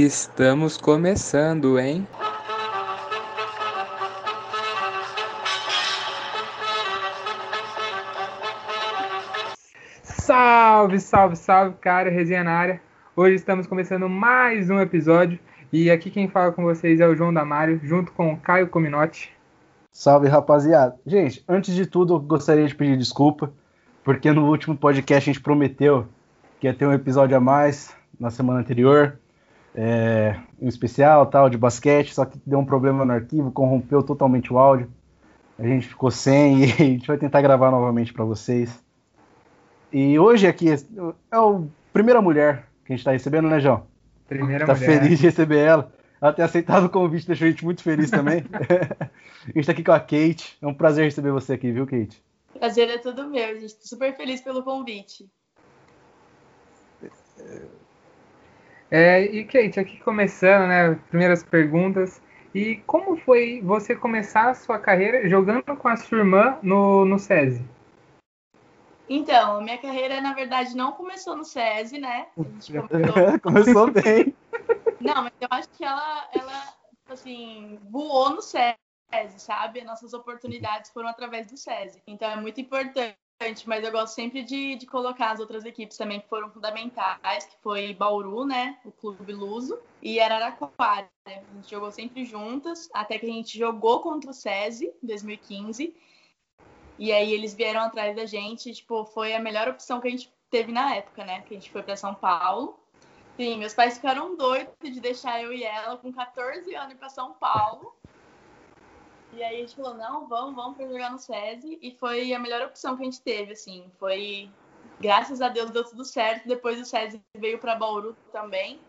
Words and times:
Estamos 0.00 0.76
começando, 0.76 1.76
hein? 1.76 2.06
Salve, 10.04 11.00
salve, 11.00 11.34
salve, 11.34 11.76
cara, 11.80 12.10
resenha 12.10 12.44
na 12.44 12.52
área. 12.52 12.80
Hoje 13.16 13.34
estamos 13.34 13.66
começando 13.66 14.08
mais 14.08 14.70
um 14.70 14.78
episódio 14.78 15.36
e 15.72 15.90
aqui 15.90 16.12
quem 16.12 16.28
fala 16.28 16.52
com 16.52 16.62
vocês 16.62 17.00
é 17.00 17.08
o 17.08 17.16
João 17.16 17.34
Damário, 17.34 17.80
junto 17.82 18.12
com 18.12 18.34
o 18.34 18.36
Caio 18.36 18.68
Cominotti. 18.68 19.32
Salve, 19.90 20.28
rapaziada. 20.28 20.94
Gente, 21.04 21.42
antes 21.48 21.74
de 21.74 21.84
tudo, 21.86 22.14
eu 22.14 22.20
gostaria 22.20 22.68
de 22.68 22.74
pedir 22.74 22.96
desculpa, 22.96 23.52
porque 24.04 24.30
no 24.30 24.48
último 24.48 24.76
podcast 24.76 25.28
a 25.28 25.32
gente 25.32 25.42
prometeu 25.42 26.06
que 26.60 26.68
ia 26.68 26.72
ter 26.72 26.86
um 26.86 26.92
episódio 26.92 27.36
a 27.36 27.40
mais 27.40 27.92
na 28.20 28.30
semana 28.30 28.60
anterior, 28.60 29.18
é, 29.74 30.38
um 30.60 30.68
especial 30.68 31.26
tal 31.26 31.48
de 31.48 31.58
basquete, 31.58 32.14
só 32.14 32.24
que 32.24 32.38
deu 32.44 32.58
um 32.58 32.64
problema 32.64 33.04
no 33.04 33.12
arquivo, 33.12 33.50
corrompeu 33.50 34.02
totalmente 34.02 34.52
o 34.52 34.58
áudio. 34.58 34.90
A 35.58 35.66
gente 35.66 35.88
ficou 35.88 36.10
sem 36.10 36.64
e 36.64 36.64
a 36.64 36.76
gente 36.76 37.06
vai 37.06 37.16
tentar 37.16 37.42
gravar 37.42 37.70
novamente 37.70 38.12
para 38.12 38.24
vocês. 38.24 38.82
E 39.92 40.18
hoje 40.18 40.46
aqui 40.46 40.70
é, 40.70 40.76
a 41.30 41.60
primeira 41.92 42.20
mulher 42.20 42.68
que 42.84 42.92
a 42.92 42.96
gente 42.96 43.00
está 43.00 43.12
recebendo, 43.12 43.48
né, 43.48 43.60
João? 43.60 43.86
Primeira 44.26 44.66
tá 44.66 44.74
mulher. 44.74 45.00
feliz 45.00 45.18
de 45.18 45.26
receber 45.26 45.58
ela. 45.58 45.92
Ela 46.20 46.32
ter 46.32 46.42
aceitado 46.42 46.84
o 46.84 46.90
convite 46.90 47.26
deixou 47.26 47.46
a 47.46 47.50
gente 47.50 47.64
muito 47.64 47.82
feliz 47.82 48.10
também. 48.10 48.44
a 48.50 49.52
gente 49.54 49.66
tá 49.66 49.72
aqui 49.72 49.84
com 49.84 49.92
a 49.92 50.00
Kate. 50.00 50.58
É 50.60 50.66
um 50.66 50.74
prazer 50.74 51.04
receber 51.04 51.30
você 51.30 51.54
aqui, 51.54 51.70
viu, 51.70 51.86
Kate? 51.86 52.22
Prazer 52.58 52.90
é 52.90 52.98
tudo 52.98 53.28
meu, 53.28 53.60
gente. 53.60 53.74
Tô 53.76 53.86
super 53.86 54.16
feliz 54.16 54.40
pelo 54.40 54.62
convite. 54.62 55.30
É, 57.38 57.62
e 58.90 59.44
Kate, 59.44 59.78
aqui 59.78 59.98
começando, 60.00 60.66
né? 60.68 60.94
Primeiras 61.10 61.42
perguntas. 61.42 62.22
E 62.54 62.76
como 62.86 63.16
foi 63.16 63.60
você 63.62 63.94
começar 63.94 64.50
a 64.50 64.54
sua 64.54 64.78
carreira 64.78 65.28
jogando 65.28 65.76
com 65.76 65.88
a 65.88 65.96
sua 65.96 66.18
irmã 66.18 66.58
no, 66.62 67.04
no 67.04 67.18
SESI? 67.18 67.62
Então, 69.08 69.60
minha 69.62 69.78
carreira, 69.78 70.20
na 70.20 70.34
verdade, 70.34 70.76
não 70.76 70.92
começou 70.92 71.36
no 71.36 71.44
SESI, 71.44 71.98
né? 71.98 72.26
A 72.36 72.42
gente 72.42 72.72
comentou. 72.72 73.40
Começou 73.40 73.90
bem. 73.90 74.34
Não, 75.00 75.22
mas 75.22 75.32
eu 75.40 75.48
acho 75.50 75.68
que 75.70 75.84
ela, 75.84 76.28
ela 76.34 76.74
assim, 77.08 77.78
voou 77.90 78.30
no 78.30 78.42
SESI, 78.42 78.76
sabe? 79.38 79.82
Nossas 79.82 80.12
oportunidades 80.12 80.90
foram 80.90 81.08
através 81.08 81.46
do 81.46 81.56
SESI. 81.56 82.02
Então, 82.06 82.30
é 82.30 82.36
muito 82.36 82.60
importante. 82.60 83.16
Mas 83.66 83.84
eu 83.84 83.92
gosto 83.92 84.14
sempre 84.14 84.42
de, 84.42 84.74
de 84.74 84.84
colocar 84.84 85.30
as 85.30 85.38
outras 85.38 85.64
equipes 85.64 85.96
também 85.96 86.20
que 86.20 86.28
foram 86.28 86.50
fundamentais, 86.50 87.46
que 87.46 87.56
foi 87.62 87.94
Bauru, 87.94 88.44
né? 88.44 88.76
O 88.84 88.90
Clube 88.90 89.32
Luso, 89.32 89.78
e 90.02 90.18
Araraquara. 90.18 91.08
A 91.24 91.30
gente 91.30 91.70
jogou 91.70 91.92
sempre 91.92 92.24
juntas, 92.24 92.88
até 92.92 93.16
que 93.16 93.26
a 93.26 93.32
gente 93.32 93.56
jogou 93.56 94.00
contra 94.00 94.30
o 94.30 94.34
SESI 94.34 94.92
em 95.00 95.06
2015. 95.06 95.94
E 96.98 97.12
aí 97.12 97.32
eles 97.32 97.54
vieram 97.54 97.80
atrás 97.80 98.16
da 98.16 98.26
gente, 98.26 98.74
tipo, 98.74 99.04
foi 99.04 99.32
a 99.32 99.38
melhor 99.38 99.68
opção 99.68 100.00
que 100.00 100.08
a 100.08 100.10
gente 100.10 100.32
teve 100.50 100.72
na 100.72 100.96
época, 100.96 101.24
né? 101.24 101.42
Que 101.42 101.54
a 101.54 101.60
gente 101.60 101.70
foi 101.70 101.84
para 101.84 101.96
São 101.96 102.16
Paulo. 102.16 102.76
Sim, 103.36 103.56
meus 103.56 103.72
pais 103.72 103.94
ficaram 103.94 104.36
doidos 104.36 104.74
de 104.82 104.98
deixar 104.98 105.40
eu 105.40 105.52
e 105.52 105.62
ela 105.62 105.96
com 105.96 106.12
14 106.12 106.74
anos 106.74 106.94
para 106.94 107.08
São 107.08 107.34
Paulo. 107.34 107.94
E 109.32 109.42
aí 109.42 109.56
a 109.56 109.60
gente 109.60 109.76
falou, 109.76 109.94
não, 109.94 110.26
vamos, 110.26 110.54
vamos 110.54 110.76
para 110.76 110.88
jogar 110.88 111.10
no 111.10 111.18
SESI. 111.18 111.78
E 111.82 111.90
foi 111.98 112.32
a 112.32 112.38
melhor 112.38 112.62
opção 112.62 112.96
que 112.96 113.02
a 113.02 113.04
gente 113.04 113.20
teve, 113.20 113.52
assim. 113.52 113.84
Foi, 113.98 114.48
graças 115.00 115.40
a 115.40 115.48
Deus, 115.48 115.70
deu 115.70 115.84
tudo 115.84 116.04
certo. 116.04 116.48
Depois 116.48 116.80
o 116.80 116.84
SESI 116.84 117.20
veio 117.36 117.58
para 117.58 117.76
Bauru 117.76 118.16
também. 118.32 118.80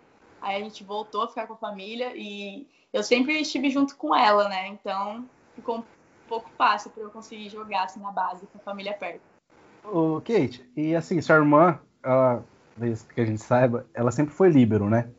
Aí 0.42 0.56
a 0.56 0.64
gente 0.64 0.84
voltou 0.84 1.24
a 1.24 1.28
ficar 1.28 1.48
com 1.48 1.54
a 1.54 1.58
família. 1.58 2.14
E 2.16 2.68
eu 2.94 3.04
sempre 3.04 3.40
estive 3.40 3.70
junto 3.70 3.96
com 3.96 4.16
ela, 4.16 4.48
né? 4.48 4.68
Então 4.68 5.26
ficou 5.56 5.80
um 5.80 5.84
pouco 6.28 6.50
fácil 6.58 6.90
para 6.92 7.04
eu 7.04 7.10
conseguir 7.10 7.50
jogar 7.50 7.84
assim 7.84 8.00
na 8.00 8.12
base, 8.12 8.48
com 8.48 8.58
a 8.58 8.62
família 8.62 8.94
perto. 8.94 9.22
Ô, 9.84 10.22
Kate, 10.22 10.70
e 10.76 10.96
assim, 10.96 11.22
sua 11.22 11.36
irmã, 11.36 11.80
ela, 12.04 12.44
que 13.14 13.22
a 13.22 13.26
gente 13.26 13.42
saiba, 13.42 13.86
ela 13.94 14.12
sempre 14.12 14.34
foi 14.34 14.50
líbero, 14.50 14.90
né? 14.90 15.10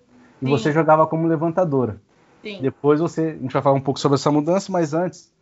E 0.41 0.47
Sim. 0.47 0.51
você 0.51 0.73
jogava 0.73 1.07
como 1.07 1.27
levantadora. 1.27 2.01
Sim. 2.43 2.61
Depois 2.61 3.01
você, 3.01 3.37
a 3.39 3.43
gente 3.43 3.53
vai 3.53 3.63
falar 3.63 3.77
um 3.77 3.81
pouco 3.81 4.01
sobre 4.01 4.17
essa 4.17 4.31
mudança, 4.31 4.71
mas 4.73 4.95
antes, 4.95 5.33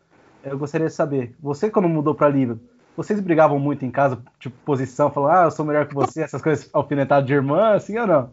eu 0.42 0.59
gostaria 0.59 0.86
de 0.86 0.92
saber, 0.92 1.34
você 1.41 1.70
quando 1.70 1.88
mudou 1.88 2.14
para 2.14 2.28
líbero, 2.28 2.60
vocês 2.97 3.20
brigavam 3.20 3.59
muito 3.59 3.84
em 3.84 3.91
casa, 3.91 4.20
tipo 4.41 4.56
posição, 4.64 5.10
falando, 5.10 5.32
ah, 5.32 5.44
eu 5.44 5.50
sou 5.50 5.64
melhor 5.64 5.87
que 5.87 5.94
você, 5.94 6.22
essas 6.22 6.42
coisas 6.42 6.69
alfinetadas 6.72 7.26
de 7.26 7.32
irmã, 7.32 7.75
assim 7.75 7.97
ou 7.97 8.06
não? 8.06 8.32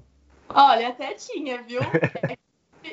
Olha, 0.50 0.90
até 0.90 1.14
tinha, 1.14 1.62
viu? 1.62 1.82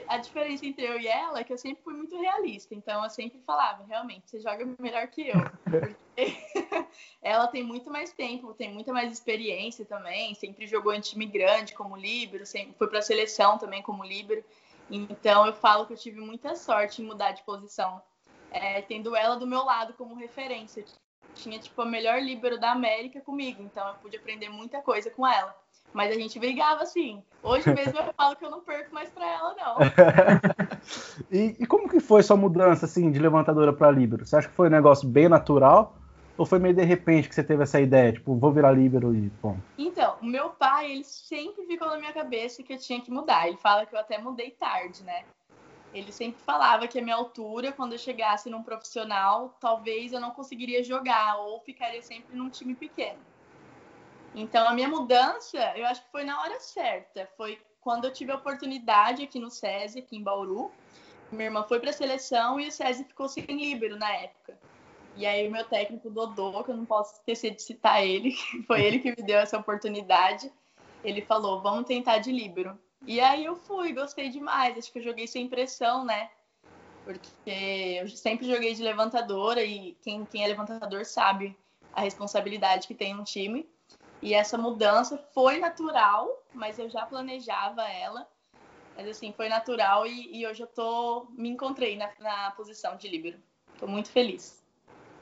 A 0.08 0.16
diferença 0.16 0.64
entre 0.64 0.86
eu 0.86 0.98
e 0.98 1.06
ela 1.06 1.40
é 1.40 1.44
que 1.44 1.52
eu 1.52 1.58
sempre 1.58 1.82
fui 1.82 1.92
muito 1.92 2.18
realista. 2.18 2.74
Então 2.74 3.04
eu 3.04 3.10
sempre 3.10 3.38
falava, 3.46 3.84
realmente, 3.84 4.22
você 4.26 4.40
joga 4.40 4.66
melhor 4.78 5.06
que 5.08 5.28
eu. 5.28 5.36
Porque 5.64 6.34
ela 7.20 7.46
tem 7.46 7.62
muito 7.62 7.90
mais 7.90 8.10
tempo, 8.10 8.54
tem 8.54 8.72
muita 8.72 8.90
mais 8.90 9.12
experiência 9.12 9.84
também. 9.84 10.34
Sempre 10.34 10.66
jogou 10.66 10.94
em 10.94 11.00
time 11.00 11.26
grande 11.26 11.74
como 11.74 11.96
líbero, 11.96 12.46
sempre 12.46 12.74
foi 12.78 12.88
para 12.88 13.00
a 13.00 13.02
seleção 13.02 13.58
também 13.58 13.82
como 13.82 14.02
líbero. 14.02 14.42
Então 14.92 15.46
eu 15.46 15.54
falo 15.54 15.86
que 15.86 15.94
eu 15.94 15.96
tive 15.96 16.20
muita 16.20 16.54
sorte 16.54 17.00
em 17.00 17.06
mudar 17.06 17.32
de 17.32 17.42
posição, 17.42 18.00
é, 18.50 18.82
tendo 18.82 19.16
ela 19.16 19.36
do 19.36 19.46
meu 19.46 19.64
lado 19.64 19.94
como 19.94 20.14
referência. 20.14 20.84
Tinha 21.34 21.58
tipo 21.58 21.80
a 21.80 21.86
melhor 21.86 22.20
líbero 22.20 22.60
da 22.60 22.72
América 22.72 23.20
comigo, 23.22 23.62
então 23.62 23.88
eu 23.88 23.94
pude 23.94 24.18
aprender 24.18 24.50
muita 24.50 24.82
coisa 24.82 25.10
com 25.10 25.26
ela. 25.26 25.54
Mas 25.94 26.10
a 26.10 26.18
gente 26.18 26.38
brigava 26.38 26.82
assim. 26.82 27.22
Hoje 27.42 27.72
mesmo 27.72 27.98
eu 27.98 28.12
falo 28.14 28.36
que 28.36 28.44
eu 28.44 28.50
não 28.50 28.60
perco 28.60 28.94
mais 28.94 29.08
pra 29.10 29.26
ela, 29.26 29.54
não. 29.54 29.76
e, 31.30 31.56
e, 31.58 31.66
como 31.66 31.88
que 31.88 32.00
foi 32.00 32.22
sua 32.22 32.36
mudança 32.36 32.84
assim 32.86 33.10
de 33.10 33.18
levantadora 33.18 33.72
para 33.72 33.90
líbero? 33.90 34.26
Você 34.26 34.36
acha 34.36 34.48
que 34.48 34.54
foi 34.54 34.68
um 34.68 34.72
negócio 34.72 35.08
bem 35.08 35.28
natural 35.28 36.01
ou 36.42 36.46
foi 36.46 36.58
meio 36.58 36.74
de 36.74 36.82
repente 36.82 37.28
que 37.28 37.36
você 37.36 37.44
teve 37.44 37.62
essa 37.62 37.80
ideia, 37.80 38.12
tipo, 38.12 38.34
vou 38.34 38.50
virar 38.50 38.72
líbero 38.72 39.14
e 39.14 39.30
bom? 39.40 39.56
Então, 39.78 40.16
o 40.20 40.26
meu 40.26 40.50
pai, 40.50 40.90
ele 40.90 41.04
sempre 41.04 41.64
ficou 41.66 41.86
na 41.86 41.96
minha 41.96 42.12
cabeça 42.12 42.64
que 42.64 42.72
eu 42.72 42.78
tinha 42.78 43.00
que 43.00 43.12
mudar. 43.12 43.46
Ele 43.46 43.56
fala 43.56 43.86
que 43.86 43.94
eu 43.94 44.00
até 44.00 44.18
mudei 44.18 44.50
tarde, 44.50 45.04
né? 45.04 45.22
Ele 45.94 46.10
sempre 46.10 46.42
falava 46.42 46.88
que 46.88 46.98
a 46.98 47.02
minha 47.02 47.14
altura, 47.14 47.70
quando 47.70 47.92
eu 47.92 47.98
chegasse 47.98 48.50
num 48.50 48.60
profissional, 48.60 49.56
talvez 49.60 50.12
eu 50.12 50.18
não 50.18 50.32
conseguiria 50.32 50.82
jogar 50.82 51.36
ou 51.36 51.60
ficaria 51.60 52.02
sempre 52.02 52.36
num 52.36 52.50
time 52.50 52.74
pequeno. 52.74 53.20
Então, 54.34 54.66
a 54.66 54.74
minha 54.74 54.88
mudança, 54.88 55.58
eu 55.76 55.86
acho 55.86 56.02
que 56.02 56.10
foi 56.10 56.24
na 56.24 56.40
hora 56.40 56.58
certa. 56.58 57.28
Foi 57.36 57.56
quando 57.80 58.06
eu 58.06 58.12
tive 58.12 58.32
a 58.32 58.34
oportunidade 58.34 59.22
aqui 59.22 59.38
no 59.38 59.48
SESI, 59.48 60.00
aqui 60.00 60.16
em 60.16 60.22
Bauru. 60.24 60.72
Minha 61.30 61.44
irmã 61.44 61.62
foi 61.62 61.78
para 61.78 61.90
a 61.90 61.92
seleção 61.92 62.58
e 62.58 62.66
o 62.66 62.72
SESI 62.72 63.04
ficou 63.04 63.28
sem 63.28 63.46
líbero 63.46 63.96
na 63.96 64.12
época. 64.12 64.58
E 65.16 65.26
aí, 65.26 65.46
o 65.46 65.50
meu 65.50 65.64
técnico 65.64 66.08
Dodô, 66.10 66.64
que 66.64 66.70
eu 66.70 66.76
não 66.76 66.86
posso 66.86 67.14
esquecer 67.14 67.54
de 67.54 67.62
citar 67.62 68.04
ele, 68.04 68.34
foi 68.66 68.82
ele 68.82 68.98
que 68.98 69.10
me 69.10 69.22
deu 69.22 69.38
essa 69.38 69.58
oportunidade. 69.58 70.50
Ele 71.04 71.20
falou: 71.22 71.60
vamos 71.60 71.86
tentar 71.86 72.18
de 72.18 72.32
líbero. 72.32 72.78
E 73.06 73.20
aí 73.20 73.44
eu 73.44 73.56
fui, 73.56 73.92
gostei 73.92 74.28
demais. 74.30 74.78
Acho 74.78 74.92
que 74.92 74.98
eu 74.98 75.02
joguei 75.02 75.26
sem 75.26 75.48
pressão, 75.48 76.04
né? 76.04 76.30
Porque 77.04 77.98
eu 78.00 78.08
sempre 78.08 78.46
joguei 78.46 78.74
de 78.74 78.82
levantadora 78.82 79.62
e 79.62 79.96
quem, 80.02 80.24
quem 80.24 80.44
é 80.44 80.48
levantador 80.48 81.04
sabe 81.04 81.56
a 81.92 82.00
responsabilidade 82.00 82.86
que 82.86 82.94
tem 82.94 83.14
um 83.14 83.24
time. 83.24 83.68
E 84.22 84.34
essa 84.34 84.56
mudança 84.56 85.18
foi 85.34 85.58
natural, 85.58 86.28
mas 86.54 86.78
eu 86.78 86.88
já 86.88 87.04
planejava 87.04 87.82
ela. 87.88 88.28
Mas 88.96 89.08
assim, 89.08 89.32
foi 89.32 89.48
natural 89.48 90.06
e, 90.06 90.38
e 90.38 90.46
hoje 90.46 90.62
eu 90.62 90.66
tô 90.68 91.26
me 91.30 91.48
encontrei 91.48 91.96
na, 91.96 92.10
na 92.20 92.52
posição 92.52 92.96
de 92.96 93.08
líbero. 93.08 93.42
Tô 93.78 93.88
muito 93.88 94.10
feliz. 94.10 94.61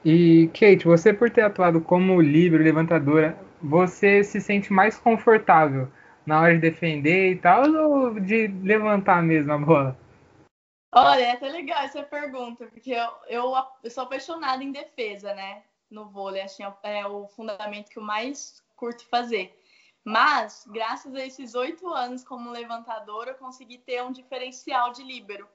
E 0.03 0.47
Kate, 0.47 0.85
você 0.85 1.13
por 1.13 1.29
ter 1.29 1.41
atuado 1.41 1.79
como 1.79 2.19
líbero, 2.19 2.63
levantadora, 2.63 3.37
você 3.61 4.23
se 4.23 4.41
sente 4.41 4.73
mais 4.73 4.97
confortável 4.97 5.91
na 6.25 6.41
hora 6.41 6.55
de 6.55 6.61
defender 6.61 7.33
e 7.33 7.35
tal 7.35 7.71
ou 7.71 8.19
de 8.19 8.47
levantar 8.47 9.21
mesmo 9.21 9.53
a 9.53 9.57
bola? 9.57 9.99
Olha, 10.93 11.21
é 11.21 11.31
até 11.31 11.49
legal 11.49 11.83
essa 11.83 12.03
pergunta, 12.03 12.65
porque 12.65 12.91
eu, 12.91 13.09
eu, 13.27 13.53
eu 13.83 13.91
sou 13.91 14.03
apaixonada 14.03 14.63
em 14.63 14.71
defesa, 14.71 15.33
né? 15.33 15.63
No 15.89 16.09
vôlei, 16.09 16.41
assim, 16.41 16.63
é 16.83 17.05
o 17.05 17.27
fundamento 17.27 17.89
que 17.89 17.99
eu 17.99 18.03
mais 18.03 18.61
curto 18.75 19.07
fazer. 19.07 19.57
Mas, 20.03 20.65
graças 20.67 21.13
a 21.13 21.25
esses 21.25 21.53
oito 21.53 21.87
anos 21.93 22.23
como 22.23 22.49
levantadora, 22.49 23.31
eu 23.31 23.35
consegui 23.35 23.77
ter 23.77 24.01
um 24.03 24.11
diferencial 24.11 24.91
de 24.91 25.03
líbero, 25.03 25.47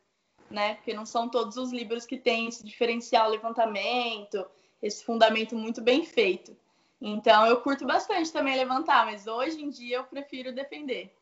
né? 0.51 0.75
Porque 0.75 0.95
não 0.95 1.07
são 1.07 1.29
todos 1.29 1.57
os 1.57 1.73
líberos 1.73 2.07
que 2.07 2.17
têm 2.17 2.49
esse 2.49 2.65
diferencial 2.65 3.31
levantamento, 3.31 4.45
esse 4.83 5.05
fundamento 5.05 5.57
muito 5.57 5.81
bem 5.81 6.05
feito. 6.05 6.57
Então, 7.01 7.47
eu 7.47 7.61
curto 7.61 7.87
bastante 7.87 8.33
também 8.33 8.57
levantar, 8.57 9.05
mas 9.07 9.27
hoje 9.27 9.63
em 9.63 9.69
dia 9.69 9.99
eu 9.99 10.05
prefiro 10.05 10.55
defender. 10.55 11.13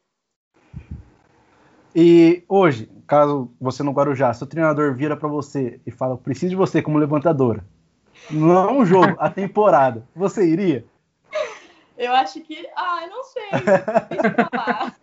E 1.94 2.44
hoje, 2.48 2.90
caso 3.06 3.52
você 3.60 3.82
no 3.82 3.92
Guarujá, 3.92 4.32
seu 4.34 4.46
treinador 4.46 4.94
vira 4.94 5.16
para 5.16 5.28
você 5.28 5.80
e 5.86 5.90
fala, 5.90 6.16
preciso 6.16 6.50
de 6.50 6.56
você 6.56 6.82
como 6.82 6.98
levantadora. 6.98 7.64
Não 8.30 8.78
um 8.78 8.86
jogo, 8.86 9.16
a 9.18 9.30
temporada. 9.30 10.06
Você 10.14 10.46
iria? 10.46 10.84
Eu 11.96 12.12
acho 12.12 12.40
que. 12.40 12.68
Ah, 12.76 13.00
eu 13.02 13.10
não 13.10 13.24
sei. 13.24 13.50
Falar. 14.50 14.96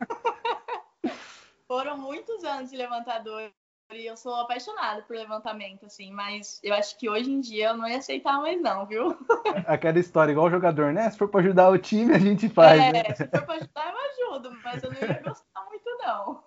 Foram 1.68 1.98
muitos 1.98 2.42
de 2.70 2.76
levantador 2.76 3.52
e 3.94 4.06
eu 4.06 4.16
sou 4.16 4.34
apaixonada 4.36 5.02
por 5.02 5.16
levantamento, 5.16 5.86
assim, 5.86 6.12
mas 6.12 6.60
eu 6.64 6.74
acho 6.74 6.98
que 6.98 7.10
hoje 7.10 7.32
em 7.32 7.40
dia 7.40 7.70
eu 7.70 7.78
não 7.78 7.88
ia 7.88 7.98
aceitar 7.98 8.40
mais, 8.40 8.62
não, 8.62 8.86
viu? 8.86 9.18
Aquela 9.68 10.00
história, 10.00 10.32
igual 10.32 10.48
o 10.48 10.52
jogador, 10.52 10.94
né? 10.94 11.10
Se 11.10 11.18
for 11.18 11.28
pra 11.28 11.42
ajudar 11.42 11.70
o 11.70 11.78
time, 11.78 12.14
a 12.14 12.20
gente 12.20 12.50
faz. 12.50 12.82
É, 12.82 12.92
né? 12.92 13.04
se 13.14 13.28
for 13.28 13.44
pra 13.44 13.56
ajudar, 13.56 13.94
eu 13.94 14.34
ajudo, 14.34 14.58
mas 14.64 14.84
eu 14.84 14.92
não 14.92 15.00
ia 15.00 15.22
gostar 15.24 15.66
muito, 15.70 15.90
não. 16.04 16.44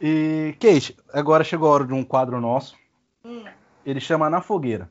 E, 0.00 0.56
Kate, 0.60 0.96
agora 1.12 1.44
chegou 1.44 1.68
a 1.68 1.72
hora 1.72 1.86
de 1.86 1.94
um 1.94 2.04
quadro 2.04 2.40
nosso. 2.40 2.76
Hum. 3.24 3.44
Ele 3.86 4.00
chama 4.00 4.28
Na 4.28 4.40
Fogueira. 4.40 4.90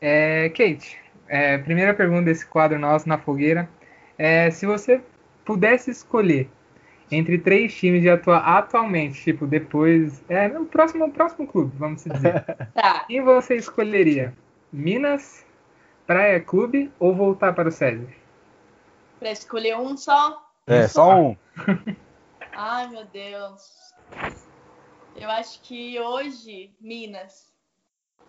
É, 0.00 0.48
Kate, 0.48 0.98
é, 1.28 1.58
primeira 1.58 1.94
pergunta 1.94 2.24
desse 2.24 2.44
quadro 2.44 2.76
nosso 2.76 3.08
na 3.08 3.18
fogueira 3.18 3.68
é 4.18 4.50
se 4.50 4.66
você 4.66 5.00
pudesse 5.44 5.90
escolher 5.90 6.48
entre 7.10 7.38
três 7.38 7.74
times 7.74 8.00
de 8.02 8.08
atuar 8.08 8.38
atualmente, 8.38 9.22
tipo, 9.22 9.46
depois. 9.46 10.22
É, 10.28 10.48
no 10.48 10.64
próximo, 10.64 11.10
próximo 11.12 11.46
clube, 11.46 11.72
vamos 11.76 12.04
dizer. 12.04 12.44
Tá. 12.74 13.04
Quem 13.06 13.22
você 13.22 13.56
escolheria? 13.56 14.34
Minas, 14.72 15.44
Praia 16.06 16.40
Clube 16.40 16.90
ou 16.98 17.14
voltar 17.14 17.52
para 17.52 17.68
o 17.68 17.72
SESI? 17.72 18.08
Pra 19.18 19.30
escolher 19.30 19.76
um 19.76 19.96
só? 19.96 20.42
É, 20.66 20.88
só 20.88 21.20
um. 21.20 21.36
Ai, 22.56 22.88
meu 22.88 23.04
Deus. 23.04 23.92
Eu 25.14 25.30
acho 25.30 25.60
que 25.62 26.00
hoje, 26.00 26.70
Minas. 26.80 27.52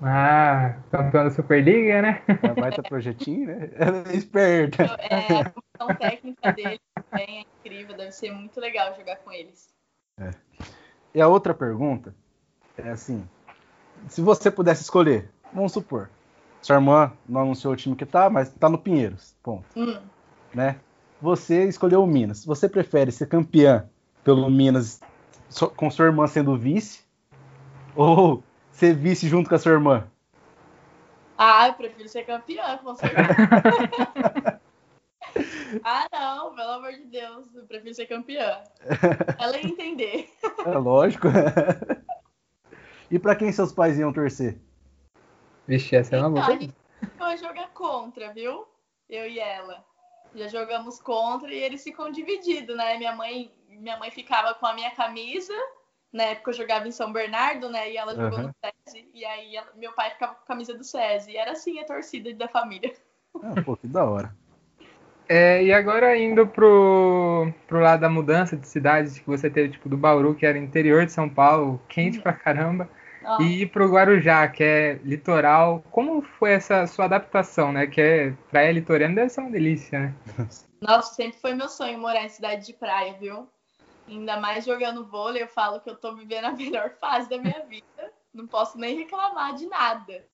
Ah, 0.02 0.76
campeão 0.92 1.24
da 1.24 1.30
Superliga, 1.32 2.02
né? 2.02 2.22
É, 2.28 2.60
Vai 2.60 2.72
ter 2.72 2.84
projetinho, 2.84 3.48
né? 3.48 3.70
Ela 3.80 4.04
é 4.12 4.16
esperta. 4.16 4.84
É, 5.00 5.18
a 5.18 5.52
função 5.52 5.96
técnica 5.96 6.52
deles 6.52 6.80
também 7.14 7.40
é 7.40 7.42
incrível, 7.42 7.96
deve 7.96 8.12
ser 8.12 8.32
muito 8.32 8.60
legal 8.60 8.96
jogar 8.96 9.18
com 9.18 9.32
eles. 9.32 9.70
E 11.14 11.22
a 11.22 11.28
outra 11.28 11.54
pergunta 11.54 12.14
é 12.78 12.90
assim: 12.90 13.28
se 14.08 14.22
você 14.22 14.50
pudesse 14.50 14.82
escolher, 14.82 15.30
vamos 15.54 15.72
supor, 15.72 16.10
sua 16.62 16.76
irmã 16.76 17.14
não 17.28 17.42
anunciou 17.42 17.74
o 17.74 17.78
time 17.78 17.96
que 17.96 18.06
tá, 18.06 18.30
mas 18.30 18.52
tá 18.54 18.68
no 18.68 18.78
Pinheiros, 18.78 19.36
ponto, 19.44 19.66
Hum, 19.76 20.02
né? 20.54 20.80
Você 21.22 21.66
escolheu 21.66 22.04
o 22.04 22.08
Minas. 22.08 22.44
Você 22.44 22.68
prefere 22.68 23.10
ser 23.12 23.28
campeã 23.28 23.88
pelo 24.24 24.50
Minas 24.50 25.00
com 25.78 25.90
sua 25.90 26.08
irmã 26.08 26.28
sendo 26.28 26.58
vice 26.58 27.06
ou 27.96 28.44
ser 28.72 28.94
vice 28.94 29.30
junto 29.30 29.48
com 29.48 29.56
a 29.56 29.60
sua 29.60 29.72
irmã? 29.72 30.06
Ah, 31.38 31.68
eu 31.68 31.74
prefiro 31.76 32.10
ser 32.10 32.26
campeã, 32.26 32.78
com 32.78 32.96
certeza. 32.96 33.28
ah, 35.84 36.08
não, 36.12 36.56
pelo 36.56 36.72
amor 36.72 36.92
de 36.94 37.06
Deus, 37.06 37.54
eu 37.56 37.66
prefiro 37.66 37.94
ser 37.94 38.06
campeã. 38.08 38.62
Ela 39.40 39.58
ia 39.58 39.68
entender. 39.68 40.30
É 40.66 40.78
lógico. 40.78 41.28
e 43.12 43.20
pra 43.20 43.36
quem 43.36 43.52
seus 43.52 43.72
pais 43.74 43.98
iam 44.00 44.14
torcer? 44.14 44.58
Vixe, 45.68 45.96
essa 45.96 46.16
é 46.16 46.20
uma 46.20 46.30
Então, 46.30 46.42
boa. 46.44 46.56
a 46.56 46.60
gente 46.60 46.74
vai 47.18 47.38
jogar 47.38 47.70
contra, 47.74 48.34
viu? 48.34 48.66
Eu 49.10 49.28
e 49.28 49.40
ela. 49.40 49.84
Já 50.36 50.48
jogamos 50.48 51.00
contra 51.02 51.54
e 51.54 51.58
eles 51.58 51.84
ficam 51.84 52.12
divididos, 52.12 52.76
né? 52.76 52.98
Minha 52.98 53.16
mãe, 53.16 53.54
minha 53.68 53.98
mãe 53.98 54.10
ficava 54.10 54.54
com 54.56 54.66
a 54.66 54.74
minha 54.74 54.92
camisa, 54.92 55.54
na 56.12 56.24
época 56.24 56.52
eu 56.52 56.56
jogava 56.56 56.88
em 56.88 56.92
São 56.92 57.12
Bernardo, 57.12 57.70
né? 57.70 57.92
E 57.92 57.98
ela 57.98 58.16
jogou 58.16 58.40
Aham. 58.40 58.48
no 58.48 58.72
SESI, 58.88 59.10
e 59.14 59.24
aí 59.26 59.56
ela- 59.56 59.72
meu 59.76 59.94
pai 59.94 60.12
ficava 60.12 60.34
com 60.36 60.42
a 60.44 60.46
camisa 60.48 60.74
do 60.74 60.84
SESI. 60.84 61.32
E 61.32 61.38
era 61.38 61.52
assim 61.52 61.80
a 61.80 61.86
torcida 61.86 62.34
da 62.34 62.48
família. 62.48 62.96
Ah, 63.44 63.62
pô, 63.64 63.76
que 63.76 63.88
da 63.88 64.06
hora. 64.06 64.36
É, 65.28 65.64
e 65.64 65.72
agora 65.72 66.18
indo 66.18 66.46
pro, 66.46 67.52
pro 67.68 67.80
lado 67.80 68.02
da 68.02 68.10
mudança 68.10 68.58
de 68.58 68.68
cidades 68.68 69.20
que 69.20 69.26
você 69.26 69.50
teve, 69.50 69.70
tipo, 69.70 69.88
do 69.88 69.98
Bauru, 69.98 70.36
que 70.36 70.46
era 70.46 70.58
interior 70.58 71.06
de 71.06 71.12
São 71.12 71.30
Paulo, 71.30 71.82
quente 71.88 72.20
pra 72.20 72.34
caramba, 72.34 72.90
Ó, 73.26 73.42
e 73.42 73.62
ir 73.62 73.68
pro 73.68 73.90
Guarujá, 73.90 74.48
que 74.48 74.64
é 74.64 74.94
litoral. 75.04 75.84
Como 75.92 76.22
foi 76.22 76.52
essa 76.52 76.86
sua 76.88 77.06
adaptação, 77.06 77.72
né? 77.72 77.88
Que 77.88 78.02
é 78.02 78.34
praia 78.52 78.72
litorânea, 78.72 79.16
deve 79.16 79.30
ser 79.30 79.42
uma 79.42 79.52
delícia, 79.52 80.00
né? 80.00 80.16
Nossa, 80.82 81.16
sempre 81.16 81.40
foi 81.40 81.54
meu 81.54 81.70
sonho 81.70 81.98
morar 81.98 82.26
em 82.26 82.30
cidade 82.30 82.66
de 82.66 82.74
praia, 82.74 83.14
viu? 83.14 83.48
Ainda 84.08 84.38
mais 84.38 84.66
jogando 84.66 85.06
vôlei, 85.06 85.42
eu 85.42 85.48
falo 85.48 85.80
que 85.80 85.90
eu 85.90 85.96
tô 85.96 86.14
vivendo 86.16 86.46
a 86.46 86.52
melhor 86.54 86.92
fase 87.00 87.30
da 87.30 87.38
minha 87.38 87.66
vida. 87.66 88.12
Não 88.34 88.46
posso 88.48 88.78
nem 88.78 88.98
reclamar 88.98 89.56
de 89.56 89.66
nada. 89.68 90.26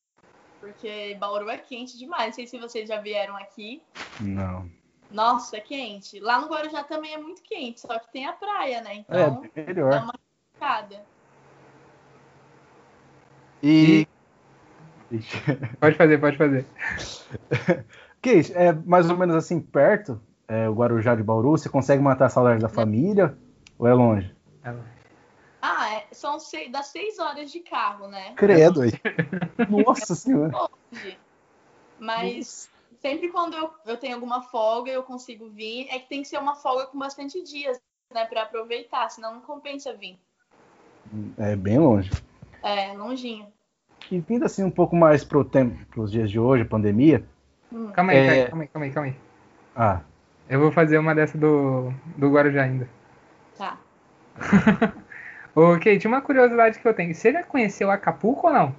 Porque 0.60 1.16
Bauru 1.20 1.50
é 1.50 1.58
quente 1.58 1.98
demais. 1.98 2.28
Não 2.28 2.34
sei 2.34 2.48
se 2.48 2.58
vocês 2.58 2.90
já 2.90 3.00
vieram 3.00 3.36
aqui. 3.38 3.82
Não. 4.20 4.79
Nossa, 5.12 5.58
é 5.58 5.60
quente. 5.60 6.20
Lá 6.20 6.40
no 6.40 6.48
Guarujá 6.48 6.84
também 6.84 7.14
é 7.14 7.18
muito 7.18 7.42
quente, 7.42 7.82
só 7.82 7.98
que 7.98 8.12
tem 8.12 8.26
a 8.26 8.34
praia, 8.34 8.82
né? 8.82 8.96
É, 8.96 9.00
Então, 9.00 9.42
dá 9.56 9.64
melhor. 9.66 10.04
uma 10.04 10.14
cada. 10.60 11.04
E. 13.64 14.08
Pode 15.80 15.98
fazer, 15.98 16.20
pode 16.20 16.38
fazer. 16.38 16.68
Kate, 18.22 18.54
é 18.54 18.72
mais 18.72 19.10
ou 19.10 19.18
menos 19.18 19.36
assim 19.36 19.60
perto, 19.60 20.22
é, 20.48 20.70
o 20.70 20.74
Guarujá 20.74 21.16
de 21.16 21.24
Bauru, 21.24 21.52
você 21.52 21.68
consegue 21.68 22.02
matar 22.02 22.26
a 22.28 22.30
saudade 22.30 22.62
da 22.62 22.70
família 22.70 23.36
ou 23.80 23.88
é 23.88 23.94
longe? 23.94 24.36
Ah, 25.62 25.94
é- 25.96 26.08
são 26.12 26.40
seis, 26.40 26.72
das 26.72 26.88
seis 26.88 27.18
horas 27.18 27.52
de 27.52 27.60
carro, 27.62 28.08
né? 28.08 28.34
Credo 28.36 28.82
aí. 28.82 28.92
Nossa 29.68 30.14
senhora. 30.14 30.52
Longe. 30.52 31.18
Mas 31.98 32.70
sempre 33.02 33.30
quando 33.30 33.56
eu, 33.56 33.72
eu 33.86 33.98
tenho 33.98 34.16
alguma 34.16 34.42
folga, 34.44 34.92
eu 34.92 35.04
consigo 35.04 35.50
vir. 35.50 35.88
É 35.90 36.00
que 36.00 36.10
tem 36.10 36.22
que 36.22 36.28
ser 36.28 36.38
uma 36.38 36.56
folga 36.56 36.88
com 36.88 36.98
bastante 36.98 37.42
dias, 37.44 37.80
né? 38.14 38.26
Pra 38.26 38.44
aproveitar, 38.44 39.10
senão 39.10 39.36
não 39.36 39.42
compensa 39.42 39.94
vir. 39.94 40.20
É 41.38 41.56
bem 41.56 41.80
longe. 41.80 42.12
É, 42.62 42.94
longinho. 42.94 43.48
E 44.12 44.20
vindo 44.20 44.46
assim 44.46 44.64
um 44.64 44.72
pouco 44.72 44.96
mais 44.96 45.24
pro 45.24 45.44
tempo, 45.44 45.86
pros 45.88 46.12
dias 46.12 46.30
de 46.30 46.40
hoje, 46.40 46.66
pandemia. 46.66 47.26
Hum. 47.72 47.92
Calma 47.92 48.12
aí, 48.12 48.18
É. 48.18 48.48
calma 48.48 48.64
aí, 48.64 48.68
calma 48.68 48.86
aí, 48.86 48.92
calma 48.92 49.10
aí. 49.10 49.16
Ah, 49.76 50.02
Eu 50.48 50.60
vou 50.60 50.72
fazer 50.72 50.98
uma 50.98 51.14
dessa 51.14 51.38
do, 51.38 51.94
do 52.18 52.32
Guarujá 52.32 52.64
ainda. 52.64 52.90
Tá. 53.58 53.78
Ô, 55.56 55.74
Kate, 55.80 56.08
uma 56.08 56.22
curiosidade 56.22 56.80
que 56.80 56.88
eu 56.88 56.94
tenho. 56.94 57.14
Você 57.14 57.32
já 57.32 57.44
conheceu 57.44 57.92
Acapulco 57.92 58.48
ou 58.48 58.54
não? 58.54 58.76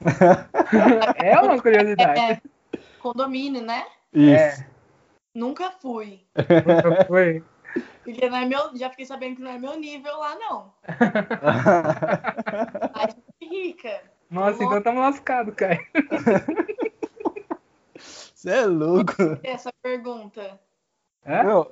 é 1.16 1.40
uma 1.40 1.60
curiosidade. 1.60 2.20
É, 2.20 2.40
condomínio, 3.02 3.62
né? 3.62 3.84
isso. 4.12 4.62
É, 4.62 4.66
Nunca 5.34 5.70
fui. 5.70 6.20
nunca 6.36 7.04
foi. 7.06 7.42
Porque 8.04 8.28
não 8.28 8.36
é 8.36 8.44
meu, 8.44 8.76
já 8.76 8.90
fiquei 8.90 9.06
sabendo 9.06 9.36
que 9.36 9.42
não 9.42 9.50
é 9.50 9.58
meu 9.58 9.78
nível 9.78 10.14
lá, 10.18 10.34
não. 10.36 10.74
A 12.92 13.06
gente 13.08 13.22
é 13.40 13.46
rica. 13.46 14.02
Nossa, 14.30 14.62
então 14.62 14.78
estamos 14.78 15.00
lascados, 15.00 15.54
cara. 15.54 15.78
Você 17.96 18.50
é 18.50 18.66
louco. 18.66 19.12
Essa 19.42 19.72
pergunta. 19.82 20.60
É? 21.24 21.42
Não, 21.44 21.70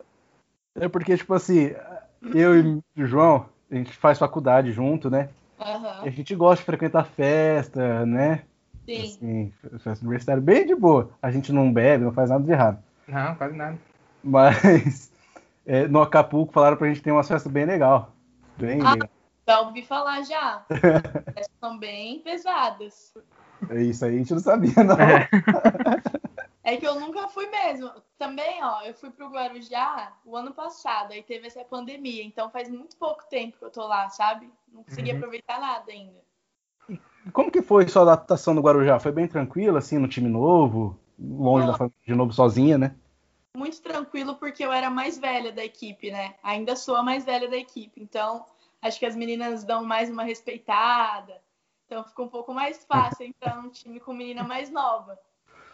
é 0.77 0.89
porque, 0.89 1.17
tipo 1.17 1.35
assim, 1.35 1.75
eu 2.35 2.57
e 2.59 3.03
o 3.03 3.07
João, 3.07 3.47
a 3.71 3.75
gente 3.75 3.93
faz 3.97 4.19
faculdade 4.19 4.73
junto, 4.73 5.11
né? 5.11 5.29
E 6.05 6.09
a 6.09 6.11
gente 6.11 6.35
gosta 6.35 6.63
de 6.63 6.67
frequentar 6.67 7.05
festa, 7.05 8.07
né? 8.07 8.45
Sim. 8.87 9.03
Assim, 9.03 9.79
festa 9.79 10.05
universitária 10.05 10.41
bem 10.43 10.67
de 10.67 10.75
boa. 10.75 11.11
A 11.23 11.31
gente 11.31 11.53
não 11.53 11.73
bebe, 11.73 12.05
não 12.05 12.13
faz 12.13 12.31
nada 12.31 12.43
de 12.45 12.51
errado. 12.51 12.83
Não, 13.07 13.35
quase 13.37 13.57
nada. 13.57 13.79
Mas 14.23 15.13
é, 15.67 15.87
no 15.89 16.01
Acapulco 16.03 16.53
falaram 16.53 16.77
pra 16.77 16.89
gente 16.89 17.03
ter 17.03 17.13
umas 17.13 17.29
festas 17.29 17.51
bem 17.51 17.65
legal. 17.65 18.13
Bem 18.57 18.81
Ah. 18.85 18.93
legal. 18.93 19.09
Já 19.49 19.61
ouvi 19.63 19.83
falar 19.83 20.23
já. 20.23 20.65
Essas 21.35 21.51
são 21.61 21.79
bem 21.79 22.21
pesadas. 22.21 23.13
É 23.69 23.83
isso 23.83 24.05
aí, 24.05 24.15
a 24.15 24.19
gente 24.19 24.33
não 24.33 24.41
sabia, 24.41 24.85
não. 24.85 24.97
É. 24.99 25.29
É 26.63 26.77
que 26.77 26.87
eu 26.87 27.01
nunca 27.01 27.27
fui 27.29 27.47
mesmo. 27.49 27.91
Também, 28.19 28.63
ó, 28.63 28.83
eu 28.83 28.93
fui 28.95 29.11
pro 29.11 29.31
Guarujá 29.31 30.13
o 30.27 30.37
ano 30.37 30.53
passado, 30.53 31.13
aí 31.13 31.23
teve 31.23 31.47
essa 31.47 31.65
pandemia, 31.65 32.23
então 32.23 32.51
faz 32.51 32.69
muito 32.69 32.97
pouco 32.97 33.25
tempo 33.31 33.57
que 33.59 33.65
eu 33.65 33.71
tô 33.71 33.87
lá, 33.87 34.09
sabe? 34.11 34.49
Não 34.71 34.85
consegui 34.85 35.11
Uhum. 35.11 35.17
aproveitar 35.17 35.59
nada 35.59 35.91
ainda. 35.91 36.21
Como 37.33 37.51
que 37.51 37.63
foi 37.63 37.89
sua 37.89 38.03
adaptação 38.03 38.55
no 38.55 38.61
Guarujá? 38.61 38.99
Foi 38.99 39.13
bem 39.13 39.27
tranquila, 39.27 39.79
assim, 39.79 39.99
no 39.99 40.09
time 40.09 40.29
novo? 40.29 40.99
Longe 41.19 41.67
da 41.67 41.73
Não. 41.73 41.79
família, 41.79 41.99
de 42.07 42.15
novo 42.15 42.33
sozinha, 42.33 42.79
né? 42.79 42.97
Muito 43.57 43.83
tranquilo 43.83 44.37
porque 44.37 44.65
eu 44.65 44.73
era 44.73 44.87
a 44.87 44.91
mais 44.91 45.19
velha 45.19 45.53
da 45.53 45.65
equipe, 45.65 46.11
né? 46.11 46.35
Ainda 46.43 46.77
sou 46.77 46.97
a 46.97 47.03
mais 47.03 47.25
velha 47.25 47.49
da 47.49 47.57
equipe, 47.57 48.01
então 48.01 48.47
acho 48.81 48.99
que 48.99 49.05
as 49.05 49.17
meninas 49.17 49.65
dão 49.65 49.85
mais 49.85 50.09
uma 50.09 50.23
respeitada. 50.23 51.43
Então 51.87 52.05
fica 52.05 52.23
um 52.23 52.29
pouco 52.29 52.55
mais 52.55 52.85
fácil 52.85 53.27
entrar 53.27 53.61
num 53.61 53.69
time 53.69 53.99
com 53.99 54.15
menina 54.15 54.45
mais 54.45 54.71
nova. 54.71 55.19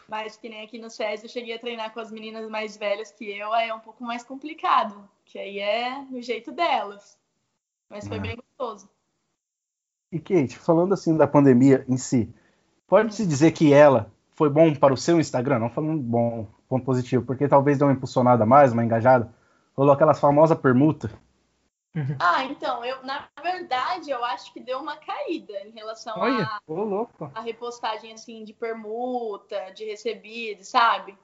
Mas 0.08 0.36
que 0.36 0.48
nem 0.48 0.64
aqui 0.64 0.78
no 0.78 0.88
SESI 0.88 1.26
eu 1.26 1.30
cheguei 1.30 1.54
a 1.54 1.58
treinar 1.58 1.92
com 1.92 2.00
as 2.00 2.10
meninas 2.10 2.48
mais 2.48 2.76
velhas 2.76 3.12
que 3.12 3.24
eu, 3.24 3.52
aí 3.52 3.68
é 3.68 3.74
um 3.74 3.80
pouco 3.80 4.02
mais 4.02 4.22
complicado, 4.24 5.08
que 5.24 5.38
aí 5.38 5.58
é 5.58 6.06
o 6.10 6.22
jeito 6.22 6.50
delas. 6.52 7.18
Mas 7.90 8.08
foi 8.08 8.18
Ah. 8.18 8.22
bem 8.22 8.36
gostoso. 8.36 8.88
E 10.10 10.18
Kate, 10.18 10.58
falando 10.58 10.94
assim 10.94 11.16
da 11.16 11.26
pandemia 11.26 11.84
em 11.88 11.96
si, 11.96 12.32
pode-se 12.86 13.26
dizer 13.26 13.52
que 13.52 13.72
ela 13.72 14.12
foi 14.30 14.48
bom 14.48 14.74
para 14.74 14.94
o 14.94 14.96
seu 14.96 15.18
Instagram? 15.18 15.58
Não 15.58 15.70
falando 15.70 16.00
bom, 16.00 16.46
ponto 16.68 16.84
positivo, 16.84 17.24
porque 17.24 17.48
talvez 17.48 17.78
deu 17.78 17.88
uma 17.88 17.94
impulsionada 17.94 18.44
a 18.44 18.46
mais, 18.46 18.72
uma 18.72 18.84
engajada. 18.84 19.32
Rolou 19.76 19.92
aquelas 19.92 20.20
famosas 20.20 20.58
permutas. 20.58 21.10
Ah, 22.18 22.44
então, 22.44 22.84
eu, 22.84 23.02
na 23.04 23.26
verdade, 23.42 24.10
eu 24.10 24.22
acho 24.22 24.52
que 24.52 24.60
deu 24.60 24.78
uma 24.78 24.98
caída 24.98 25.54
em 25.66 25.70
relação 25.70 26.14
Olha, 26.18 26.44
a, 26.44 27.38
a 27.38 27.40
repostagem, 27.40 28.12
assim, 28.12 28.44
de 28.44 28.52
permuta, 28.52 29.70
de 29.74 29.86
recebido, 29.86 30.62
sabe? 30.62 31.16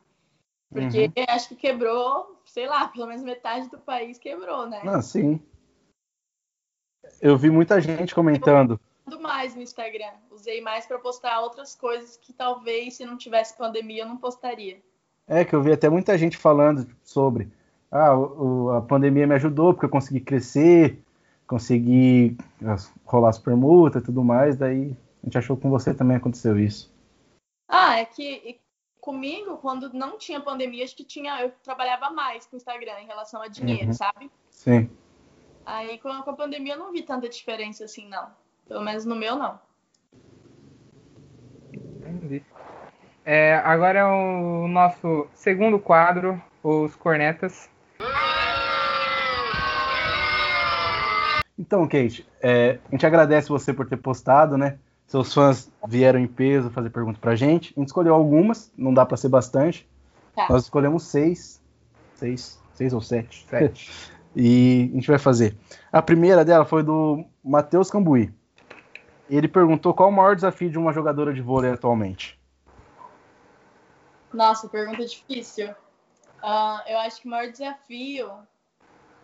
Porque 0.72 1.12
acho 1.28 1.50
que 1.50 1.56
quebrou, 1.56 2.40
sei 2.46 2.66
lá, 2.66 2.88
pelo 2.88 3.06
menos 3.06 3.22
metade 3.22 3.68
do 3.68 3.78
país 3.78 4.18
quebrou, 4.18 4.66
né? 4.66 4.80
Ah, 4.86 5.02
sim. 5.02 5.38
Eu 7.22 7.38
vi 7.38 7.48
muita 7.50 7.80
gente 7.80 8.14
comentando. 8.14 8.80
Mais 9.20 9.54
no 9.54 9.62
Instagram. 9.62 10.10
Usei 10.30 10.60
mais 10.60 10.86
para 10.86 10.98
postar 10.98 11.40
outras 11.40 11.74
coisas 11.76 12.16
que 12.16 12.32
talvez, 12.32 12.94
se 12.96 13.04
não 13.04 13.16
tivesse 13.16 13.56
pandemia, 13.56 14.02
eu 14.02 14.08
não 14.08 14.16
postaria. 14.16 14.82
É, 15.28 15.44
que 15.44 15.54
eu 15.54 15.62
vi 15.62 15.70
até 15.72 15.88
muita 15.88 16.18
gente 16.18 16.36
falando 16.36 16.84
sobre. 17.04 17.48
Ah, 17.90 18.16
o- 18.16 18.70
a 18.70 18.82
pandemia 18.82 19.26
me 19.26 19.34
ajudou 19.36 19.72
porque 19.72 19.86
eu 19.86 19.90
consegui 19.90 20.18
crescer, 20.20 21.00
consegui 21.46 22.36
as- 22.64 22.92
rolar 23.04 23.28
as 23.30 23.38
permutas 23.38 24.02
e 24.02 24.04
tudo 24.04 24.24
mais. 24.24 24.56
Daí 24.56 24.96
a 25.22 25.26
gente 25.26 25.38
achou 25.38 25.56
que 25.56 25.62
com 25.62 25.70
você 25.70 25.94
também 25.94 26.16
aconteceu 26.16 26.58
isso. 26.58 26.92
Ah, 27.68 27.98
é 28.00 28.04
que 28.04 28.58
comigo, 29.00 29.58
quando 29.58 29.92
não 29.92 30.18
tinha 30.18 30.40
pandemia, 30.40 30.84
acho 30.84 30.96
que 30.96 31.04
tinha, 31.04 31.40
eu 31.42 31.52
trabalhava 31.62 32.10
mais 32.10 32.46
com 32.46 32.56
o 32.56 32.58
Instagram 32.58 33.00
em 33.00 33.06
relação 33.06 33.40
a 33.42 33.48
dinheiro, 33.48 33.86
Uhum. 33.88 33.92
sabe? 33.92 34.30
Sim. 34.50 34.90
Aí 35.64 35.98
com 35.98 36.08
a, 36.08 36.22
com 36.22 36.30
a 36.30 36.36
pandemia 36.36 36.74
eu 36.74 36.78
não 36.78 36.92
vi 36.92 37.02
tanta 37.02 37.28
diferença 37.28 37.84
assim, 37.84 38.08
não. 38.08 38.28
Pelo 38.66 38.82
menos 38.82 39.04
no 39.04 39.14
meu, 39.14 39.36
não. 39.36 39.58
Entendi. 41.72 42.42
É, 43.24 43.54
agora 43.64 44.00
é 44.00 44.04
o 44.04 44.66
nosso 44.66 45.28
segundo 45.34 45.78
quadro, 45.78 46.42
os 46.62 46.94
cornetas. 46.96 47.70
Então, 51.58 51.86
Kate, 51.86 52.26
é, 52.40 52.78
a 52.88 52.90
gente 52.90 53.06
agradece 53.06 53.48
você 53.48 53.72
por 53.72 53.88
ter 53.88 53.96
postado, 53.96 54.56
né? 54.56 54.78
Seus 55.06 55.32
fãs 55.32 55.70
vieram 55.86 56.18
em 56.18 56.26
peso 56.26 56.70
fazer 56.70 56.90
perguntas 56.90 57.20
pra 57.20 57.36
gente. 57.36 57.72
A 57.76 57.80
gente 57.80 57.88
escolheu 57.88 58.14
algumas, 58.14 58.72
não 58.76 58.92
dá 58.92 59.06
pra 59.06 59.16
ser 59.16 59.28
bastante. 59.28 59.86
Tá. 60.34 60.46
Nós 60.48 60.64
escolhemos 60.64 61.04
seis. 61.04 61.60
Seis, 62.14 62.60
seis 62.74 62.92
ou 62.92 63.00
sete. 63.00 63.46
Sete. 63.48 63.90
E 64.34 64.90
a 64.92 64.94
gente 64.94 65.08
vai 65.08 65.18
fazer. 65.18 65.56
A 65.90 66.00
primeira 66.00 66.44
dela 66.44 66.64
foi 66.64 66.82
do 66.82 67.24
Matheus 67.44 67.90
Cambuí. 67.90 68.32
Ele 69.28 69.48
perguntou 69.48 69.94
qual 69.94 70.08
o 70.08 70.12
maior 70.12 70.34
desafio 70.34 70.70
de 70.70 70.78
uma 70.78 70.92
jogadora 70.92 71.32
de 71.32 71.40
vôlei 71.40 71.70
atualmente. 71.70 72.40
Nossa, 74.32 74.68
pergunta 74.68 75.04
difícil. 75.04 75.74
Ah, 76.42 76.82
eu 76.86 76.98
acho 76.98 77.20
que 77.20 77.26
o 77.26 77.30
maior 77.30 77.50
desafio 77.50 78.30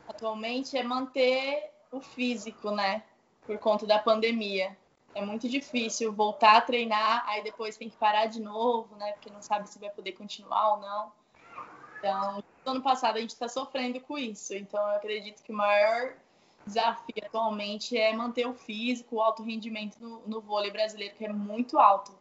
atualmente 0.08 0.76
é 0.76 0.82
manter 0.82 1.70
o 1.90 2.00
físico, 2.00 2.70
né? 2.70 3.02
Por 3.46 3.58
conta 3.58 3.86
da 3.86 3.98
pandemia. 3.98 4.76
É 5.14 5.24
muito 5.24 5.48
difícil 5.48 6.12
voltar 6.12 6.56
a 6.58 6.60
treinar, 6.60 7.24
aí 7.26 7.42
depois 7.42 7.76
tem 7.76 7.88
que 7.88 7.96
parar 7.96 8.26
de 8.26 8.40
novo, 8.40 8.94
né? 8.96 9.12
Porque 9.12 9.30
não 9.30 9.42
sabe 9.42 9.68
se 9.68 9.78
vai 9.78 9.90
poder 9.90 10.12
continuar 10.12 10.74
ou 10.74 10.80
não. 10.80 11.12
Então, 11.98 12.44
ano 12.70 12.82
passado 12.82 13.16
a 13.16 13.20
gente 13.20 13.30
está 13.30 13.48
sofrendo 13.48 14.00
com 14.00 14.18
isso. 14.18 14.54
Então, 14.54 14.80
eu 14.80 14.96
acredito 14.96 15.42
que 15.42 15.52
o 15.52 15.56
maior 15.56 16.12
desafio 16.66 17.14
atualmente 17.24 17.96
é 17.96 18.12
manter 18.14 18.46
o 18.46 18.54
físico, 18.54 19.16
o 19.16 19.20
alto 19.20 19.42
rendimento 19.42 19.96
no, 20.00 20.22
no 20.26 20.40
vôlei 20.40 20.70
brasileiro, 20.70 21.14
que 21.16 21.24
é 21.24 21.32
muito 21.32 21.78
alto. 21.78 22.12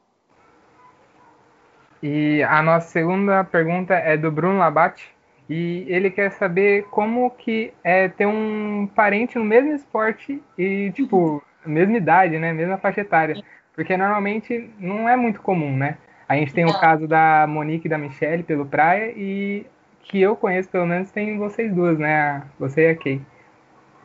E 2.02 2.44
a 2.44 2.62
nossa 2.62 2.88
segunda 2.88 3.44
pergunta 3.44 3.94
é 3.94 4.16
do 4.16 4.32
Bruno 4.32 4.60
Labate. 4.60 5.16
E 5.50 5.86
ele 5.88 6.12
quer 6.12 6.32
saber 6.32 6.84
como 6.90 7.30
que 7.32 7.74
é 7.84 8.10
ter 8.10 8.26
um 8.26 8.88
parente 8.94 9.38
no 9.38 9.46
mesmo 9.46 9.74
esporte 9.74 10.44
e, 10.58 10.92
tipo, 10.92 11.42
mesma 11.66 11.98
idade, 11.98 12.38
né? 12.38 12.52
Mesma 12.52 12.78
faixa 12.78 13.02
etária. 13.02 13.42
Porque 13.74 13.96
normalmente 13.96 14.70
não 14.78 15.08
é 15.08 15.16
muito 15.16 15.42
comum, 15.42 15.76
né? 15.76 15.98
A 16.28 16.36
gente 16.36 16.54
tem 16.54 16.66
o 16.66 16.74
Não. 16.74 16.80
caso 16.80 17.08
da 17.08 17.46
Monique 17.48 17.88
e 17.88 17.90
da 17.90 17.98
Michelle 17.98 18.44
pelo 18.44 18.66
Praia 18.66 19.14
e 19.16 19.66
que 20.08 20.22
eu 20.22 20.36
conheço, 20.36 20.70
pelo 20.70 20.86
menos, 20.86 21.12
tem 21.12 21.38
vocês 21.38 21.74
duas, 21.74 22.00
né? 22.00 22.50
Você 22.60 22.88
e 22.88 22.90
a 22.92 22.96
Kay. 22.96 23.22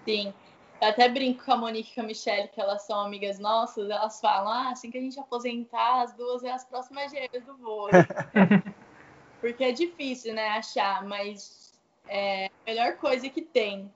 Sim. 0.04 0.35
Eu 0.80 0.88
até 0.88 1.09
brinco 1.09 1.44
com 1.44 1.52
a 1.52 1.56
Monique 1.56 1.92
e 1.92 1.94
com 1.94 2.00
a 2.00 2.04
Michelle, 2.04 2.49
que 2.49 2.61
elas 2.61 2.82
são 2.82 3.00
amigas 3.00 3.38
nossas, 3.38 3.88
elas 3.88 4.21
falam, 4.21 4.52
ah, 4.52 4.71
assim 4.71 4.90
que 4.90 4.99
a 4.99 5.00
gente 5.00 5.18
aposentar, 5.18 6.02
as 6.02 6.12
duas 6.14 6.42
é 6.42 6.50
as 6.50 6.64
próximas 6.64 7.11
gêmeas 7.12 7.44
do 7.44 7.56
vôlei. 7.56 7.94
Porque 9.40 9.62
é 9.62 9.71
difícil, 9.71 10.35
né, 10.35 10.49
achar, 10.49 11.04
mas 11.04 11.73
é 12.09 12.47
a 12.47 12.50
melhor 12.66 12.97
coisa 12.97 13.28
que 13.28 13.42
tem. 13.42 13.90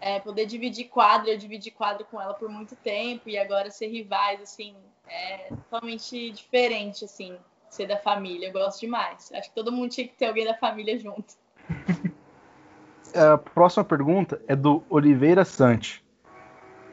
É 0.00 0.18
poder 0.18 0.46
dividir 0.46 0.88
quadro, 0.88 1.30
eu 1.30 1.38
dividi 1.38 1.70
quadro 1.70 2.04
com 2.06 2.20
ela 2.20 2.34
por 2.34 2.48
muito 2.48 2.74
tempo, 2.74 3.28
e 3.28 3.38
agora 3.38 3.70
ser 3.70 3.86
rivais, 3.86 4.40
assim, 4.40 4.74
é 5.06 5.48
totalmente 5.48 6.30
diferente, 6.32 7.04
assim, 7.04 7.36
ser 7.70 7.86
da 7.86 7.96
família. 7.96 8.48
Eu 8.48 8.52
gosto 8.52 8.80
demais. 8.80 9.32
Acho 9.32 9.48
que 9.48 9.54
todo 9.54 9.72
mundo 9.72 9.90
tinha 9.90 10.06
que 10.06 10.14
ter 10.14 10.26
alguém 10.26 10.44
da 10.44 10.54
família 10.54 10.98
junto. 10.98 11.34
A 13.14 13.36
próxima 13.38 13.84
pergunta 13.84 14.40
é 14.46 14.54
do 14.54 14.84
Oliveira 14.88 15.44
Sante. 15.44 16.04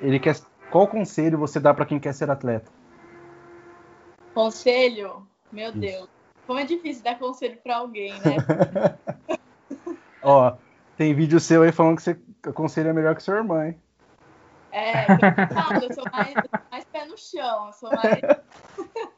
Ele 0.02 0.20
quer 0.20 0.36
qual 0.72 0.88
conselho 0.88 1.38
você 1.38 1.60
dá 1.60 1.74
para 1.74 1.86
quem 1.86 2.00
quer 2.00 2.14
ser 2.14 2.30
atleta? 2.30 2.72
Conselho? 4.34 5.28
Meu 5.52 5.70
Isso. 5.70 5.80
Deus. 5.80 6.10
Como 6.46 6.60
é 6.60 6.64
difícil 6.64 7.04
dar 7.04 7.20
conselho 7.20 7.58
pra 7.58 7.78
alguém, 7.78 8.14
né? 8.22 8.38
Ó, 10.24 10.56
tem 10.96 11.14
vídeo 11.14 11.40
seu 11.40 11.62
aí 11.62 11.72
falando 11.72 11.98
que 11.98 12.04
você 12.04 12.20
aconselha 12.44 12.94
melhor 12.94 13.16
que 13.16 13.24
sua 13.24 13.36
irmã, 13.36 13.68
hein? 13.68 13.82
É, 14.72 15.06
eu, 15.12 15.56
falo, 15.56 15.84
eu 15.84 15.94
sou 15.94 16.06
mais, 16.12 16.36
eu 16.36 16.42
sou 16.42 16.68
mais 16.72 16.86
pé 16.86 17.06
no 17.06 17.18
chão, 17.18 17.68
eu 17.68 17.74
sou 17.74 17.90
mais. 17.92 18.22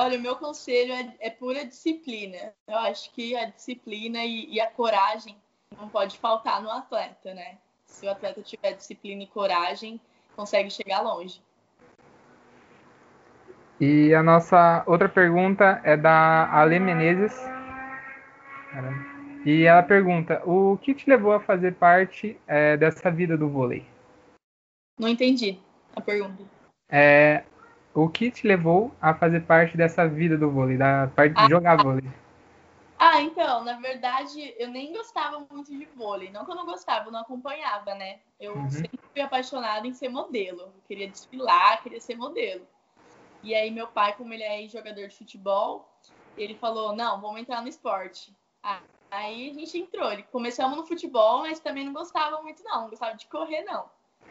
Olha, 0.00 0.16
o 0.16 0.22
meu 0.22 0.36
conselho 0.36 0.92
é, 0.92 1.12
é 1.18 1.28
pura 1.28 1.66
disciplina. 1.66 2.54
Eu 2.68 2.76
acho 2.76 3.12
que 3.12 3.36
a 3.36 3.46
disciplina 3.46 4.24
e, 4.24 4.48
e 4.48 4.60
a 4.60 4.70
coragem 4.70 5.36
não 5.76 5.88
pode 5.88 6.16
faltar 6.18 6.62
no 6.62 6.70
atleta, 6.70 7.34
né? 7.34 7.58
Se 7.84 8.06
o 8.06 8.10
atleta 8.12 8.40
tiver 8.40 8.74
disciplina 8.74 9.24
e 9.24 9.26
coragem, 9.26 10.00
consegue 10.36 10.70
chegar 10.70 11.00
longe. 11.00 11.42
E 13.80 14.14
a 14.14 14.22
nossa 14.22 14.84
outra 14.86 15.08
pergunta 15.08 15.80
é 15.82 15.96
da 15.96 16.48
Ale 16.52 16.78
Menezes. 16.78 17.36
E 19.44 19.64
ela 19.64 19.82
pergunta: 19.82 20.40
o 20.48 20.78
que 20.80 20.94
te 20.94 21.10
levou 21.10 21.32
a 21.32 21.40
fazer 21.40 21.74
parte 21.74 22.40
é, 22.46 22.76
dessa 22.76 23.10
vida 23.10 23.36
do 23.36 23.48
vôlei? 23.48 23.84
Não 24.96 25.08
entendi 25.08 25.58
a 25.96 26.00
pergunta. 26.00 26.44
É, 26.88 27.42
o 28.04 28.08
que 28.08 28.30
te 28.30 28.46
levou 28.46 28.92
a 29.00 29.14
fazer 29.14 29.40
parte 29.40 29.76
dessa 29.76 30.06
vida 30.08 30.36
do 30.36 30.50
vôlei, 30.50 30.76
da 30.76 31.08
parte 31.08 31.34
de 31.34 31.48
jogar 31.48 31.76
vôlei? 31.82 32.08
Ah, 32.98 33.20
então, 33.22 33.62
na 33.64 33.78
verdade, 33.78 34.54
eu 34.58 34.68
nem 34.68 34.92
gostava 34.92 35.46
muito 35.50 35.70
de 35.70 35.84
vôlei. 35.96 36.30
Não 36.30 36.44
que 36.44 36.50
eu 36.50 36.56
não 36.56 36.66
gostava, 36.66 37.06
eu 37.08 37.12
não 37.12 37.20
acompanhava, 37.20 37.94
né? 37.94 38.18
Eu 38.40 38.54
Uhum. 38.54 38.70
sempre 38.70 38.98
fui 39.12 39.22
apaixonada 39.22 39.86
em 39.86 39.94
ser 39.94 40.08
modelo. 40.08 40.62
Eu 40.62 40.82
queria 40.86 41.08
desfilar, 41.08 41.82
queria 41.82 42.00
ser 42.00 42.16
modelo. 42.16 42.66
E 43.42 43.54
aí, 43.54 43.70
meu 43.70 43.86
pai, 43.86 44.16
como 44.16 44.34
ele 44.34 44.42
é 44.42 44.66
jogador 44.68 45.06
de 45.06 45.16
futebol, 45.16 45.88
ele 46.36 46.56
falou: 46.56 46.94
não, 46.94 47.20
vamos 47.20 47.40
entrar 47.40 47.62
no 47.62 47.68
esporte. 47.68 48.34
Ah, 48.62 48.80
Aí 49.10 49.50
a 49.50 49.54
gente 49.54 49.78
entrou. 49.78 50.12
Ele- 50.12 50.24
Começamos 50.24 50.76
no 50.76 50.84
futebol, 50.86 51.40
mas 51.40 51.60
também 51.60 51.84
não 51.84 51.92
gostava 51.92 52.42
muito, 52.42 52.62
não. 52.64 52.82
Não 52.82 52.90
gostava 52.90 53.16
de 53.16 53.26
correr, 53.26 53.62
não. 53.62 53.88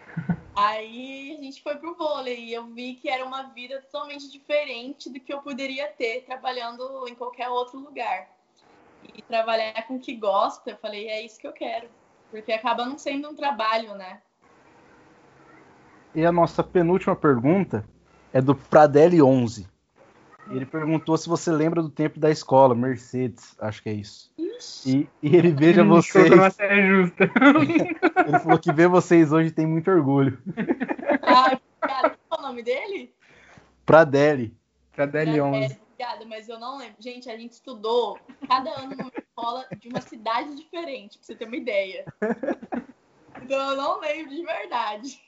Aí 0.58 1.38
a 1.38 1.44
gente 1.44 1.62
foi 1.62 1.76
pro 1.76 1.94
vôlei 1.94 2.46
e 2.46 2.52
eu 2.52 2.66
vi 2.66 2.96
que 2.96 3.08
era 3.08 3.24
uma 3.24 3.44
vida 3.44 3.80
totalmente 3.80 4.28
diferente 4.32 5.08
do 5.08 5.20
que 5.20 5.32
eu 5.32 5.40
poderia 5.40 5.88
ter 5.88 6.24
trabalhando 6.26 7.08
em 7.08 7.14
qualquer 7.14 7.48
outro 7.48 7.78
lugar. 7.78 8.28
E 9.14 9.22
trabalhar 9.22 9.86
com 9.88 9.98
o 9.98 10.00
que 10.00 10.16
gosta, 10.16 10.72
eu 10.72 10.78
falei, 10.78 11.10
é 11.10 11.24
isso 11.24 11.40
que 11.40 11.46
eu 11.46 11.54
quero. 11.54 11.88
Porque 12.32 12.52
acaba 12.52 12.88
não 12.88 12.98
sendo 12.98 13.30
um 13.30 13.36
trabalho, 13.36 13.94
né? 13.94 14.20
E 16.16 16.26
a 16.26 16.32
nossa 16.32 16.64
penúltima 16.64 17.16
pergunta 17.16 17.88
é 18.34 18.42
do 18.42 18.56
Pradelli 18.56 19.22
11. 19.22 19.68
Ele 20.50 20.66
perguntou 20.66 21.16
se 21.18 21.30
você 21.30 21.52
lembra 21.52 21.84
do 21.84 21.90
tempo 21.90 22.20
da 22.20 22.32
escola, 22.32 22.74
Mercedes, 22.74 23.56
acho 23.60 23.84
que 23.84 23.90
é 23.90 23.94
isso. 23.94 24.34
Ixi, 24.40 24.47
E, 24.86 25.08
e 25.22 25.36
ele 25.36 25.52
veja 25.52 25.84
vocês. 25.84 26.28
justa. 26.28 27.32
Ele 28.28 28.40
falou 28.40 28.60
que 28.60 28.72
ver 28.72 28.88
vocês 28.88 29.32
hoje 29.32 29.52
tem 29.52 29.66
muito 29.66 29.90
orgulho. 29.90 30.38
ai, 31.22 31.60
cara, 31.82 32.18
qual 32.28 32.42
é 32.42 32.44
o 32.44 32.48
nome 32.48 32.64
dele? 32.64 33.14
Pradelli. 33.86 34.56
Pra 34.94 35.06
Deli 35.06 35.40
11. 35.40 35.60
É, 35.60 35.66
obrigada, 35.66 36.26
mas 36.26 36.50
eu 36.50 36.60
não 36.60 36.78
lembro. 36.78 36.96
Gente, 37.00 37.30
a 37.30 37.38
gente 37.38 37.54
estudou 37.54 38.20
cada 38.48 38.72
ano 38.72 38.96
numa 38.98 39.12
escola 39.16 39.66
de 39.80 39.90
uma 39.90 40.02
cidade 40.02 40.56
diferente, 40.56 41.20
pra 41.20 41.26
você 41.26 41.36
ter 41.36 41.46
uma 41.46 41.56
ideia. 41.56 42.04
Então 43.44 43.72
eu 43.72 43.78
não 43.78 44.00
lembro 44.00 44.36
de 44.36 44.44
verdade. 44.44 45.22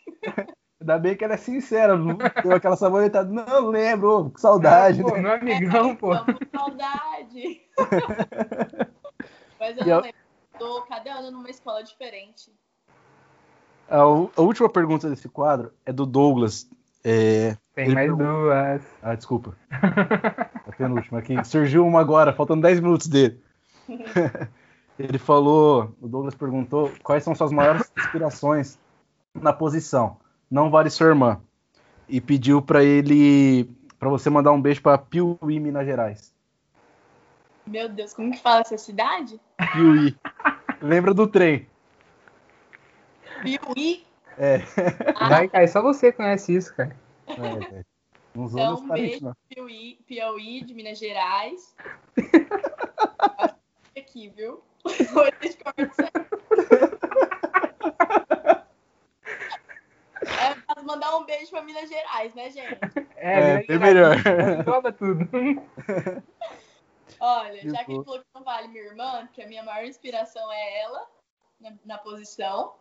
Ainda 0.82 0.98
bem 0.98 1.16
que 1.16 1.24
ela 1.24 1.36
é 1.36 1.38
sincera, 1.38 1.96
não 1.96 2.18
deu 2.44 2.56
aquela 2.56 2.76
sabonetada. 2.76 3.30
Não, 3.30 3.68
lembro, 3.68 4.32
que 4.32 4.42
saudade. 4.42 5.02
Ah, 5.02 5.04
pô, 5.04 5.12
né? 5.12 5.22
meu 5.22 5.32
amigão, 5.34 5.96
pô. 5.96 6.18
Tô 6.18 6.34
com 6.34 6.58
saudade. 6.58 7.62
Mas 9.60 9.78
eu 9.78 9.84
E 9.84 9.86
não 9.88 9.96
eu- 9.98 10.02
lembro. 10.02 10.20
Tô 10.58 10.82
cada 10.84 11.14
ano 11.14 11.32
numa 11.32 11.50
escola 11.50 11.82
diferente. 11.84 12.52
A, 13.90 13.98
a 13.98 14.42
última 14.42 14.70
pergunta 14.70 15.10
desse 15.10 15.30
quadro 15.30 15.72
é 15.86 15.94
do 15.94 16.06
Douglas. 16.06 16.70
É... 17.04 17.56
Tem 17.74 17.94
mais 17.94 18.08
pergunta- 18.10 18.24
duas. 18.26 18.82
Ah, 19.02 19.16
desculpa. 19.16 19.56
A 19.72 20.72
penúltima 20.78 21.20
aqui. 21.20 21.42
Surgiu 21.46 21.86
uma 21.88 22.02
agora, 22.02 22.34
faltando 22.34 22.62
10 22.62 22.80
minutos 22.82 23.08
dele. 23.08 23.42
Ele 25.00 25.18
falou, 25.18 25.96
o 26.02 26.10
Douglas 26.10 26.36
perguntou 26.36 26.92
quais 27.02 27.24
são 27.24 27.34
suas 27.34 27.54
maiores 27.54 27.90
inspirações 27.98 28.78
na 29.34 29.54
posição. 29.54 30.18
Não 30.52 30.70
vale 30.70 30.90
sua 30.90 31.08
irmã. 31.08 31.40
E 32.10 32.20
pediu 32.20 32.62
pra 32.62 32.84
ele, 32.84 33.64
pra 33.98 34.10
você 34.10 34.30
mandar 34.30 34.52
um 34.52 34.62
beijo 34.62 34.82
pra 34.82 34.98
Piuí, 34.98 35.58
Minas 35.60 35.86
Gerais. 35.86 36.36
Meu 37.70 37.88
Deus, 37.88 38.14
como 38.16 38.32
que 38.32 38.40
fala 38.42 38.62
essa 38.62 38.78
cidade? 38.80 39.40
Piuí. 39.74 40.18
Lembra 40.82 41.14
do 41.14 41.28
trem? 41.28 41.68
Piuí. 43.44 44.06
É. 44.38 44.58
Ah, 45.16 45.30
Vai, 45.30 45.48
cara, 45.48 45.68
só 45.68 45.82
você 45.82 46.12
conhece 46.12 46.56
isso, 46.56 46.76
cara. 46.76 46.96
é, 47.28 47.76
é. 47.80 47.84
Usou 48.36 48.60
Então, 48.60 48.76
um 48.76 48.88
parentes, 48.88 49.12
beijo. 49.20 49.26
não. 49.26 49.36
Piauí, 49.50 50.00
Piauí 50.08 50.64
de 50.64 50.74
Minas 50.74 50.98
Gerais. 50.98 51.76
Aqui, 53.98 54.30
viu? 54.30 54.64
Hoje 54.86 55.08
a 55.40 55.46
gente 55.46 55.58
conversa. 55.64 56.10
É 60.22 60.56
pra 60.74 60.84
mandar 60.84 61.16
um 61.18 61.26
beijo 61.26 61.52
pra 61.52 61.62
Minas 61.62 61.88
Gerais, 61.90 62.34
né, 62.34 62.50
gente? 62.50 62.78
É, 63.18 63.52
Minas 63.52 63.68
bem 63.68 63.80
melhor. 63.80 64.16
Engloba 64.60 64.92
tudo. 64.92 65.28
Olha, 67.20 67.62
já 67.70 67.84
que 67.84 67.92
ele 67.92 68.04
falou 68.04 68.20
que 68.20 68.26
não 68.34 68.44
vale 68.44 68.68
minha 68.70 68.84
irmã, 68.84 69.26
porque 69.26 69.42
a 69.42 69.48
minha 69.48 69.64
maior 69.64 69.86
inspiração 69.86 70.52
é 70.52 70.82
ela 70.82 71.08
na, 71.60 71.74
na 71.86 71.98
posição. 71.98 72.74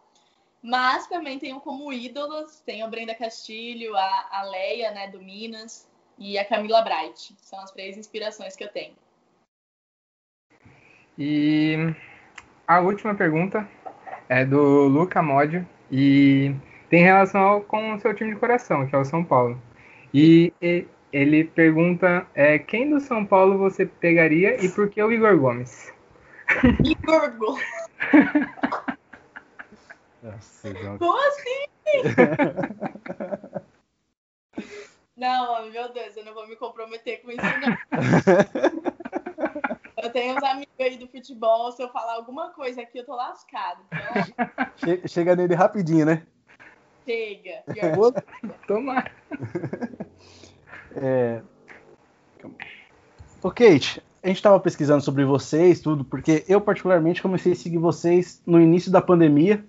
Mas 0.63 1.07
também 1.07 1.39
tenho 1.39 1.61
como 1.61 1.93
ídolos, 1.93 2.61
tenho 2.61 2.85
a 2.85 2.89
Brenda 2.89 3.15
Castilho, 3.15 3.97
a, 3.97 4.29
a 4.31 4.43
Leia, 4.43 4.91
né, 4.91 5.09
do 5.09 5.21
Minas, 5.21 5.89
e 6.19 6.37
a 6.37 6.45
Camila 6.45 6.83
Bright. 6.83 7.35
São 7.41 7.61
as 7.61 7.71
três 7.71 7.97
inspirações 7.97 8.57
que 8.57 8.65
eu 8.65 8.69
tenho. 8.69 8.95
E 11.17 11.77
a 12.67 12.81
última 12.81 13.15
pergunta 13.15 13.69
é 14.29 14.45
do 14.45 14.87
Luca 14.87 15.23
Módio 15.23 15.67
e 15.91 16.55
tem 16.89 17.03
relação 17.03 17.41
ao- 17.41 17.61
com 17.63 17.95
o 17.95 18.01
seu 18.01 18.15
time 18.15 18.35
de 18.35 18.41
coração, 18.41 18.87
que 18.87 18.95
é 18.95 18.99
o 18.99 19.05
São 19.05 19.25
Paulo. 19.25 19.61
E, 20.13 20.53
e- 20.61 20.87
ele 21.13 21.45
pergunta 21.45 22.27
é, 22.35 22.59
quem 22.59 22.91
do 22.91 23.01
São 23.01 23.25
Paulo 23.25 23.59
você 23.59 23.87
pegaria 23.87 24.63
e 24.65 24.69
por 24.69 24.89
que 24.91 25.03
o 25.03 25.11
Igor 25.13 25.39
Gomes? 25.39 25.93
Igor 26.85 27.31
Gomes. 27.37 27.65
Nossa. 30.23 30.75
Como 30.99 31.17
assim? 31.29 31.65
Não, 35.17 35.71
meu 35.71 35.93
Deus, 35.93 36.17
eu 36.17 36.25
não 36.25 36.35
vou 36.35 36.47
me 36.47 36.57
comprometer 36.57 37.23
com 37.23 37.31
isso, 37.31 37.41
não. 37.43 37.77
Eu 40.01 40.11
tenho 40.13 40.37
uns 40.37 40.43
amigos 40.45 40.73
aí 40.79 40.97
do 40.97 41.09
futebol, 41.09 41.73
se 41.73 41.83
eu 41.83 41.89
falar 41.91 42.15
alguma 42.15 42.51
coisa 42.51 42.83
aqui, 42.83 42.99
eu 42.99 43.05
tô 43.05 43.17
lascado. 43.17 43.85
Então, 43.87 44.71
Che- 44.77 45.09
Chega 45.09 45.35
nele 45.35 45.57
rapidinho, 45.57 46.07
né? 46.07 46.25
chega. 47.05 47.65
Tomara. 48.69 49.11
É... 51.01 51.43
Ô, 53.43 53.51
Kate, 53.51 54.03
a 54.23 54.29
gente 54.29 54.43
tava 54.43 54.59
pesquisando 54.61 55.03
sobre 55.03 55.25
vocês, 55.25 55.81
tudo, 55.81 56.05
porque 56.05 56.45
eu 56.49 56.61
particularmente 56.61 57.23
comecei 57.23 57.53
a 57.53 57.57
seguir 57.57 57.79
vocês 57.79 58.43
no 58.47 58.61
início 58.61 58.91
da 58.91 59.01
pandemia. 59.01 59.65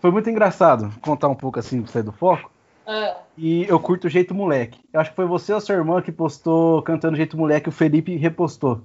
Foi 0.00 0.10
muito 0.10 0.28
engraçado 0.28 0.92
contar 1.00 1.28
um 1.28 1.34
pouco 1.34 1.58
assim, 1.58 1.84
sair 1.86 2.02
do 2.02 2.12
foco. 2.12 2.50
Ah, 2.86 3.16
E 3.36 3.64
eu 3.64 3.80
curto 3.80 4.06
o 4.06 4.10
Jeito 4.10 4.34
Moleque. 4.34 4.80
Eu 4.92 5.00
acho 5.00 5.10
que 5.10 5.16
foi 5.16 5.26
você 5.26 5.52
ou 5.52 5.60
sua 5.60 5.74
irmã 5.74 6.00
que 6.00 6.12
postou 6.12 6.82
cantando 6.82 7.16
Jeito 7.16 7.36
Moleque, 7.36 7.68
o 7.68 7.72
Felipe 7.72 8.16
repostou. 8.16 8.82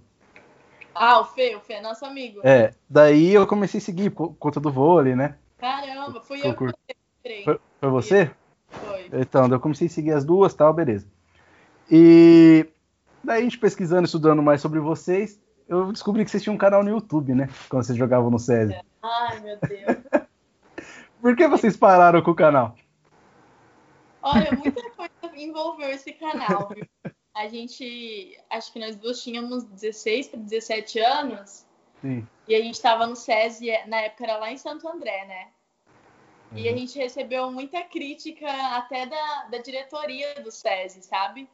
Ah, 0.96 1.20
o 1.20 1.26
Fê, 1.26 1.56
o 1.56 1.60
Fê 1.60 1.74
é 1.74 1.82
nosso 1.82 2.06
amigo. 2.06 2.42
É, 2.44 2.74
daí 2.90 3.34
eu 3.34 3.46
comecei 3.46 3.80
a 3.80 3.82
seguir 3.82 4.10
por 4.10 4.34
conta 4.36 4.60
do 4.60 4.72
vôlei, 4.72 5.16
né? 5.16 5.36
Caramba, 5.58 6.22
fui 6.22 6.40
Eu 6.40 6.46
eu 6.46 6.56
que 6.56 6.74
entrei. 7.20 7.44
Foi, 7.44 7.60
foi 7.80 7.90
você? 7.90 8.32
Foi. 8.68 9.10
Então, 9.14 9.48
eu 9.48 9.60
comecei 9.60 9.88
a 9.88 9.90
seguir 9.90 10.12
as 10.12 10.26
duas 10.26 10.54
tal, 10.54 10.74
beleza. 10.74 11.08
E 11.92 12.66
daí 13.22 13.42
a 13.42 13.44
gente 13.44 13.60
pesquisando, 13.60 14.06
estudando 14.06 14.42
mais 14.42 14.62
sobre 14.62 14.80
vocês, 14.80 15.38
eu 15.68 15.92
descobri 15.92 16.24
que 16.24 16.32
vocês 16.32 16.42
tinham 16.42 16.56
um 16.56 16.58
canal 16.58 16.84
no 16.84 16.90
YouTube, 16.90 17.36
né? 17.36 17.50
Quando 17.68 17.84
vocês 17.84 17.98
jogavam 17.98 18.32
no 18.32 18.40
SESI. 18.40 18.80
Ai, 19.04 19.40
meu 19.42 19.58
Deus. 19.60 19.98
Por 21.22 21.36
que 21.36 21.48
vocês 21.50 21.76
pararam 21.76 22.22
com 22.22 22.32
o 22.32 22.36
canal? 22.36 22.76
Olha, 24.22 24.52
muita 24.54 24.90
coisa 24.92 25.12
envolveu 25.36 25.90
esse 25.90 26.14
canal, 26.14 26.70
viu? 26.74 26.88
A 27.36 27.48
gente, 27.48 28.38
acho 28.50 28.72
que 28.72 28.80
nós 28.80 28.96
duas 28.96 29.22
tínhamos 29.22 29.64
16 29.66 30.30
para 30.30 30.40
17 30.40 31.00
anos 31.00 31.66
Sim. 32.02 32.28
e 32.48 32.56
a 32.56 32.62
gente 32.62 32.76
estava 32.76 33.06
no 33.06 33.16
SESI, 33.16 33.70
na 33.88 34.02
época 34.02 34.24
era 34.24 34.38
lá 34.38 34.52
em 34.52 34.58
Santo 34.58 34.88
André, 34.88 35.26
né? 35.26 35.48
E 36.54 36.68
Uhum. 36.68 36.74
a 36.74 36.78
gente 36.78 37.00
recebeu 37.00 37.50
muita 37.50 37.82
crítica 37.84 38.48
até 38.76 39.06
da, 39.06 39.46
da 39.50 39.58
diretoria 39.60 40.36
do 40.42 40.52
SESI, 40.52 41.04
sabe? 41.04 41.50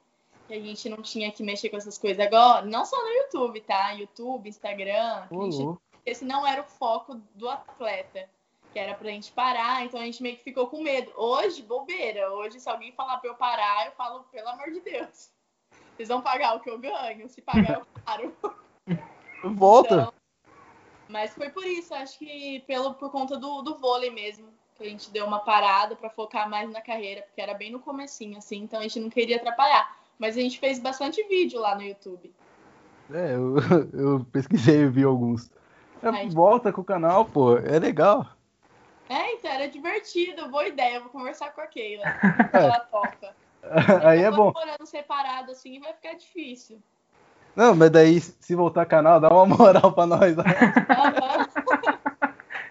Que 0.47 0.53
a 0.53 0.61
gente 0.61 0.87
não 0.89 1.01
tinha 1.01 1.31
que 1.31 1.43
mexer 1.43 1.69
com 1.69 1.77
essas 1.77 1.97
coisas 1.97 2.25
agora, 2.25 2.65
não 2.65 2.85
só 2.85 2.95
no 3.03 3.09
YouTube, 3.09 3.59
tá? 3.61 3.91
YouTube, 3.91 4.47
Instagram, 4.47 5.27
gente 5.29 5.77
esse 6.07 6.23
não 6.23 6.47
era 6.47 6.61
o 6.61 6.63
foco 6.63 7.15
do 7.35 7.49
atleta, 7.49 8.29
que 8.71 8.79
era 8.79 8.95
pra 8.95 9.09
gente 9.09 9.29
parar, 9.33 9.83
então 9.83 9.99
a 9.99 10.05
gente 10.05 10.23
meio 10.23 10.37
que 10.37 10.43
ficou 10.43 10.67
com 10.67 10.81
medo. 10.81 11.11
Hoje, 11.17 11.61
bobeira, 11.61 12.31
hoje 12.31 12.61
se 12.61 12.69
alguém 12.69 12.93
falar 12.93 13.17
pra 13.17 13.29
eu 13.29 13.35
parar, 13.35 13.87
eu 13.87 13.91
falo, 13.91 14.23
pelo 14.31 14.47
amor 14.47 14.71
de 14.71 14.79
Deus, 14.79 15.29
vocês 15.93 16.07
vão 16.07 16.21
pagar 16.21 16.55
o 16.55 16.61
que 16.61 16.69
eu 16.69 16.79
ganho, 16.79 17.27
se 17.27 17.41
pagar 17.41 17.79
eu 17.79 17.85
paro. 18.05 18.33
Volta. 19.53 19.95
Então, 19.95 20.13
mas 21.09 21.33
foi 21.33 21.49
por 21.49 21.65
isso, 21.65 21.93
acho 21.93 22.17
que 22.17 22.61
pelo, 22.61 22.93
por 22.93 23.11
conta 23.11 23.37
do, 23.37 23.61
do 23.61 23.77
vôlei 23.77 24.09
mesmo, 24.09 24.47
que 24.75 24.85
a 24.85 24.89
gente 24.89 25.11
deu 25.11 25.25
uma 25.25 25.39
parada 25.39 25.93
pra 25.93 26.09
focar 26.09 26.49
mais 26.49 26.69
na 26.69 26.79
carreira, 26.79 27.23
porque 27.23 27.41
era 27.41 27.53
bem 27.53 27.69
no 27.69 27.81
comecinho, 27.81 28.37
assim, 28.37 28.59
então 28.59 28.79
a 28.79 28.83
gente 28.83 29.01
não 29.01 29.09
queria 29.09 29.35
atrapalhar. 29.35 29.97
Mas 30.17 30.37
a 30.37 30.41
gente 30.41 30.59
fez 30.59 30.79
bastante 30.79 31.21
vídeo 31.27 31.59
lá 31.59 31.75
no 31.75 31.83
YouTube. 31.83 32.33
É, 33.13 33.35
eu, 33.35 33.55
eu 33.93 34.25
pesquisei 34.31 34.81
e 34.81 34.87
vi 34.87 35.03
alguns. 35.03 35.49
É, 36.01 36.27
volta 36.27 36.71
com 36.71 36.81
o 36.81 36.85
canal, 36.85 37.25
pô. 37.25 37.57
É 37.57 37.79
legal. 37.79 38.25
É, 39.09 39.33
então 39.33 39.49
era 39.49 39.67
divertido, 39.69 40.49
boa 40.49 40.67
ideia, 40.67 40.99
vou 40.99 41.09
conversar 41.09 41.53
com 41.53 41.61
a 41.61 41.67
Keila, 41.67 42.03
ela 42.51 42.79
topa. 42.81 43.33
Aí 44.03 44.21
é 44.21 44.29
bom. 44.29 44.51
morando 44.53 44.85
separado 44.85 45.51
assim, 45.51 45.79
vai 45.79 45.93
ficar 45.93 46.13
difícil. 46.13 46.81
Não, 47.55 47.75
mas 47.75 47.89
daí, 47.89 48.19
se 48.19 48.53
voltar 48.53 48.85
canal, 48.85 49.19
dá 49.19 49.29
uma 49.29 49.45
moral 49.45 49.91
pra 49.91 50.05
nós. 50.05 50.35
né? 50.35 50.43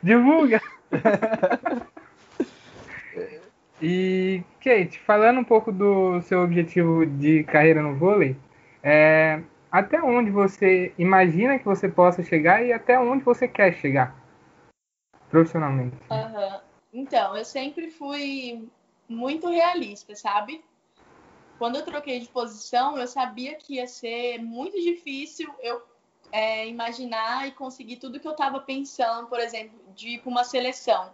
Divulga! 0.03 0.61
E, 3.81 4.43
Kate, 4.63 4.99
falando 5.01 5.41
um 5.41 5.45
pouco 5.45 5.71
do 5.71 6.21
seu 6.23 6.43
objetivo 6.43 7.05
de 7.05 7.45
carreira 7.45 7.83
no 7.83 7.97
vôlei, 7.97 8.37
é, 8.83 9.43
até 9.71 10.03
onde 10.03 10.31
você 10.31 10.95
imagina 10.99 11.59
que 11.59 11.65
você 11.65 11.89
possa 11.89 12.23
chegar 12.23 12.65
e 12.65 12.73
até 12.73 12.99
onde 12.99 13.23
você 13.23 13.47
quer 13.47 13.75
chegar 13.75 14.17
profissionalmente? 15.29 15.97
Aham. 16.11 16.61
Então, 16.93 17.37
eu 17.37 17.45
sempre 17.45 17.91
fui 17.91 18.67
muito 19.09 19.49
realista, 19.49 20.15
sabe? 20.17 20.65
Quando 21.59 21.77
eu 21.77 21.85
troquei 21.85 22.21
de 22.21 22.29
posição, 22.29 22.97
eu 22.97 23.07
sabia 23.07 23.55
que 23.57 23.75
ia 23.75 23.87
ser 23.87 24.39
muito 24.39 24.81
difícil 24.81 25.53
eu 25.61 25.83
é, 26.33 26.67
imaginar 26.67 27.47
e 27.47 27.53
conseguir 27.53 27.97
tudo 27.97 28.21
que 28.21 28.27
eu 28.27 28.33
estava 28.33 28.61
pensando, 28.61 29.27
por 29.29 29.41
exemplo, 29.41 29.79
de 29.95 30.11
ir 30.11 30.19
para 30.21 30.31
uma 30.31 30.45
seleção. 30.45 31.11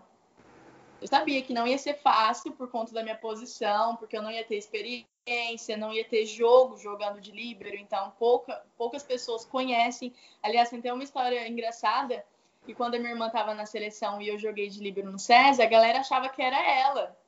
Eu 1.03 1.09
sabia 1.09 1.43
que 1.43 1.53
não 1.53 1.67
ia 1.67 1.77
ser 1.79 1.95
fácil 1.95 2.53
por 2.53 2.71
conta 2.71 2.93
da 2.93 3.03
minha 3.03 3.17
posição, 3.17 3.97
porque 3.97 4.17
eu 4.17 4.23
não 4.23 4.31
ia 4.31 4.45
ter 4.45 4.57
experiência, 4.57 5.77
não 5.77 5.93
ia 5.93 6.05
ter 6.05 6.25
jogo 6.27 6.77
jogando 6.77 7.21
de 7.21 7.33
líbero, 7.33 7.77
então 7.77 8.13
pouca, 8.21 8.65
poucas 8.79 9.03
pessoas 9.03 9.45
conhecem. 9.45 10.15
Aliás, 10.41 10.71
tem 10.71 10.79
até 10.79 10.93
uma 10.93 11.03
história 11.03 11.49
engraçada 11.49 12.25
que 12.65 12.73
quando 12.73 12.95
a 12.95 12.99
minha 13.01 13.11
irmã 13.11 13.27
estava 13.27 13.53
na 13.53 13.67
seleção 13.67 14.23
e 14.23 14.29
eu 14.29 14.39
joguei 14.39 14.69
de 14.69 14.79
líbero 14.79 15.11
no 15.11 15.19
SESI, 15.19 15.61
a 15.61 15.67
galera 15.67 15.99
achava 15.99 16.29
que 16.29 16.41
era 16.41 16.57
ela. 16.71 17.19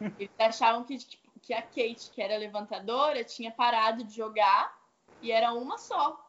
Eles 0.18 0.34
achavam 0.36 0.82
que, 0.82 0.98
tipo, 0.98 1.30
que 1.40 1.54
a 1.54 1.62
Kate, 1.62 2.10
que 2.12 2.20
era 2.20 2.36
levantadora, 2.36 3.22
tinha 3.22 3.52
parado 3.52 4.02
de 4.02 4.16
jogar 4.16 4.76
e 5.22 5.30
era 5.30 5.52
uma 5.52 5.78
só. 5.78 6.25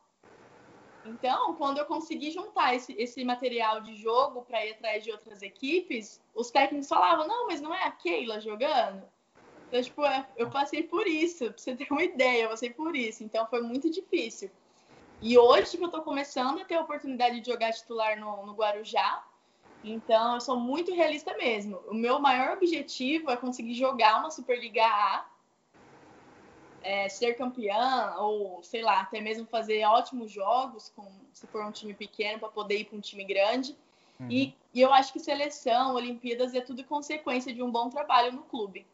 Então, 1.08 1.56
quando 1.56 1.78
eu 1.78 1.86
consegui 1.86 2.32
juntar 2.32 2.76
esse, 2.76 2.93
esse 2.93 3.24
material 3.24 3.82
de 3.82 3.96
jogo 3.96 4.43
para 4.43 4.65
ir 4.65 4.72
atrás 4.72 5.04
de 5.04 5.12
outras 5.12 5.41
equipes, 5.41 6.22
os 6.36 6.52
técnicos 6.52 6.88
falavam: 6.88 7.28
não, 7.28 7.48
mas 7.48 7.62
não 7.62 7.74
é 7.74 7.84
a 7.84 7.91
Keila 7.91 8.39
jogando? 8.39 9.04
Então, 9.67 9.82
tipo, 9.82 10.06
é, 10.06 10.28
eu 10.38 10.50
passei 10.50 10.84
por 10.84 11.08
isso, 11.08 11.46
pra 11.46 11.58
você 11.58 11.76
ter 11.76 11.88
uma 11.91 12.04
ideia, 12.04 12.43
eu 12.43 12.50
passei 12.50 12.70
por 12.70 12.96
isso. 12.96 13.24
Então, 13.24 13.48
foi 13.48 13.62
muito 13.62 13.89
difícil. 13.89 14.50
E 15.22 15.38
hoje 15.38 15.78
que 15.78 15.84
eu 15.84 15.89
tô 15.89 16.02
começando 16.02 16.62
a 16.62 16.65
ter 16.65 16.76
a 16.76 16.82
oportunidade 16.82 17.39
de 17.39 17.50
jogar 17.50 17.74
titular 17.74 18.20
no, 18.20 18.46
no 18.46 18.54
Guarujá, 18.54 19.26
então 19.84 20.36
eu 20.36 20.41
sou 20.41 20.60
muito 20.60 20.93
realista 20.93 21.36
mesmo. 21.38 21.78
O 21.88 21.93
meu 21.93 22.20
maior 22.20 22.56
objetivo 22.56 23.32
é 23.32 23.38
conseguir 23.38 23.74
jogar 23.74 24.20
uma 24.20 24.30
Superliga 24.30 24.86
A, 24.86 25.26
é, 26.88 27.10
ser 27.10 27.34
campeã, 27.34 28.15
ou 28.17 28.63
sei 28.63 28.82
lá, 28.82 29.02
até 29.02 29.19
mesmo 29.19 29.45
fazer 29.45 29.84
ótimos 29.84 30.32
jogos, 30.32 30.89
com, 30.95 31.06
se 31.34 31.45
for 31.47 31.65
um 31.65 31.71
time 31.71 31.93
pequeno, 31.93 32.39
para 32.39 32.47
poder 32.47 32.78
ir 32.80 32.86
para 32.86 32.97
um 32.97 33.02
time 33.02 33.26
grande. 33.26 33.78
Uhum. 34.17 34.32
E, 34.32 34.56
e 34.73 34.80
eu 34.80 34.93
acho 34.93 35.12
que 35.12 35.19
seleção, 35.19 35.95
Olimpíadas 35.95 36.56
é 36.56 36.62
tudo 36.62 36.86
consequência 36.86 37.54
de 37.54 37.62
um 37.62 37.69
bom 37.69 37.89
trabalho 37.89 38.32
no 38.32 38.43
clube. 38.43 38.88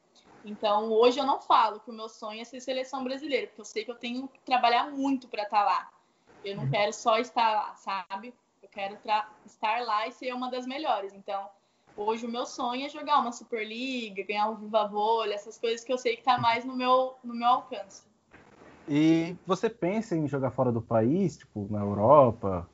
Então, 0.43 0.91
hoje 0.91 1.19
eu 1.19 1.25
não 1.25 1.39
falo 1.39 1.79
que 1.82 1.91
o 1.91 1.93
meu 1.93 2.10
sonho 2.10 2.41
é 2.41 2.43
ser 2.43 2.60
seleção 2.62 3.03
brasileira, 3.03 3.45
porque 3.45 3.62
eu 3.62 3.65
sei 3.65 3.86
que 3.86 3.91
eu 3.91 3.95
tenho 3.95 4.27
que 4.27 4.39
trabalhar 4.39 4.89
muito 4.89 5.27
para 5.27 5.43
estar 5.43 5.60
tá 5.60 5.63
lá. 5.63 5.91
Eu 6.43 6.58
não 6.58 6.67
quero 6.71 6.91
só 6.91 7.19
estar 7.19 7.53
lá, 7.53 7.75
sabe? 7.75 8.34
Eu 8.62 8.69
quero 8.69 8.95
estar 8.95 9.86
lá 9.86 10.08
e 10.08 10.12
ser 10.12 10.34
uma 10.34 10.49
das 10.49 10.65
melhores. 10.65 11.13
Então, 11.13 11.47
hoje 11.95 12.25
o 12.25 12.29
meu 12.29 12.45
sonho 12.45 12.86
é 12.86 12.89
jogar 12.89 13.19
uma 13.19 13.32
Superliga, 13.32 14.23
ganhar 14.23 14.49
um 14.49 14.56
Viva 14.56 14.88
Vôlei, 14.88 15.34
essas 15.34 15.58
coisas 15.58 15.84
que 15.84 15.91
eu 15.91 15.97
sei 15.97 16.15
que 16.15 16.23
tá 16.23 16.38
mais 16.38 16.65
no 16.65 16.75
meu, 16.75 17.15
no 17.23 17.34
meu 17.34 17.47
alcance. 17.47 18.03
E 18.88 19.36
você 19.45 19.69
pensa 19.69 20.15
em 20.15 20.27
jogar 20.27 20.51
fora 20.51 20.71
do 20.71 20.82
país, 20.82 21.38
tipo, 21.38 21.67
na 21.69 21.79
Europa? 21.79 22.69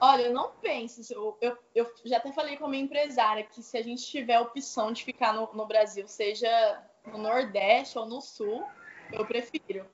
Olha, 0.00 0.22
eu 0.22 0.32
não 0.32 0.50
penso. 0.62 1.12
Eu, 1.12 1.36
eu, 1.42 1.58
eu, 1.74 1.92
já 2.04 2.16
até 2.16 2.32
falei 2.32 2.56
com 2.56 2.64
a 2.64 2.68
minha 2.68 2.82
empresária 2.82 3.44
que 3.44 3.62
se 3.62 3.76
a 3.76 3.82
gente 3.82 4.02
tiver 4.02 4.36
a 4.36 4.40
opção 4.40 4.92
de 4.92 5.04
ficar 5.04 5.34
no, 5.34 5.50
no 5.52 5.66
Brasil, 5.66 6.08
seja 6.08 6.82
no 7.06 7.18
Nordeste 7.18 7.98
ou 7.98 8.06
no 8.06 8.20
Sul, 8.22 8.64
eu 9.12 9.26
prefiro. 9.26 9.84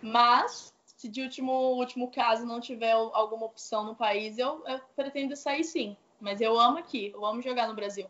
Mas, 0.00 0.72
se 0.84 1.08
de 1.08 1.22
último, 1.22 1.52
último 1.52 2.08
caso 2.08 2.46
não 2.46 2.60
tiver 2.60 2.92
alguma 2.92 3.46
opção 3.46 3.84
no 3.84 3.96
país, 3.96 4.38
eu, 4.38 4.62
eu 4.64 4.80
pretendo 4.94 5.34
sair 5.34 5.64
sim. 5.64 5.96
Mas 6.20 6.40
eu 6.40 6.58
amo 6.58 6.78
aqui, 6.78 7.12
eu 7.14 7.24
amo 7.24 7.42
jogar 7.42 7.68
no 7.68 7.74
Brasil. 7.74 8.06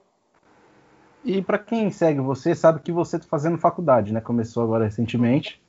E 1.24 1.42
para 1.42 1.58
quem 1.58 1.90
segue 1.90 2.20
você, 2.20 2.54
sabe 2.54 2.80
que 2.80 2.92
você 2.92 3.16
está 3.16 3.28
fazendo 3.28 3.58
faculdade, 3.58 4.12
né? 4.12 4.20
Começou 4.20 4.62
agora 4.62 4.84
recentemente. 4.84 5.60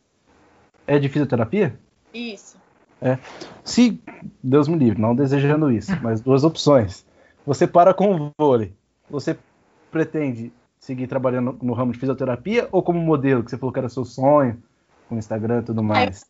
É 0.87 0.97
de 0.97 1.09
fisioterapia? 1.09 1.79
Isso. 2.13 2.57
É. 3.01 3.17
Se, 3.63 4.01
Deus 4.43 4.67
me 4.67 4.77
livre, 4.77 5.01
não 5.01 5.15
desejando 5.15 5.71
isso, 5.71 5.91
mas 6.01 6.21
duas 6.21 6.43
opções. 6.43 7.05
Você 7.45 7.67
para 7.67 7.93
com 7.93 8.15
o 8.15 8.31
vôlei. 8.37 8.73
Você 9.09 9.37
pretende 9.91 10.53
seguir 10.79 11.07
trabalhando 11.07 11.57
no 11.61 11.73
ramo 11.73 11.91
de 11.91 11.99
fisioterapia 11.99 12.69
ou 12.71 12.81
como 12.81 12.99
modelo, 12.99 13.43
que 13.43 13.49
você 13.49 13.57
falou 13.57 13.73
que 13.73 13.79
era 13.79 13.89
seu 13.89 14.05
sonho, 14.05 14.61
com 15.07 15.17
Instagram 15.17 15.59
e 15.59 15.65
tudo 15.65 15.83
mais? 15.83 16.25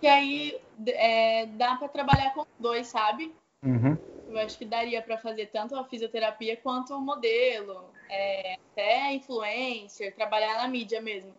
E 0.00 0.06
aí 0.06 0.58
é, 0.86 1.46
dá 1.46 1.76
para 1.76 1.88
trabalhar 1.88 2.32
com 2.32 2.46
dois, 2.58 2.86
sabe? 2.86 3.34
Uhum. 3.62 3.96
Eu 4.30 4.38
acho 4.38 4.56
que 4.56 4.64
daria 4.64 5.02
para 5.02 5.18
fazer 5.18 5.46
tanto 5.46 5.74
a 5.74 5.84
fisioterapia 5.84 6.56
quanto 6.56 6.94
o 6.94 7.00
modelo, 7.00 7.90
é, 8.08 8.54
até 8.70 9.12
influencer, 9.12 10.14
trabalhar 10.14 10.54
na 10.54 10.68
mídia 10.68 11.00
mesmo. 11.00 11.34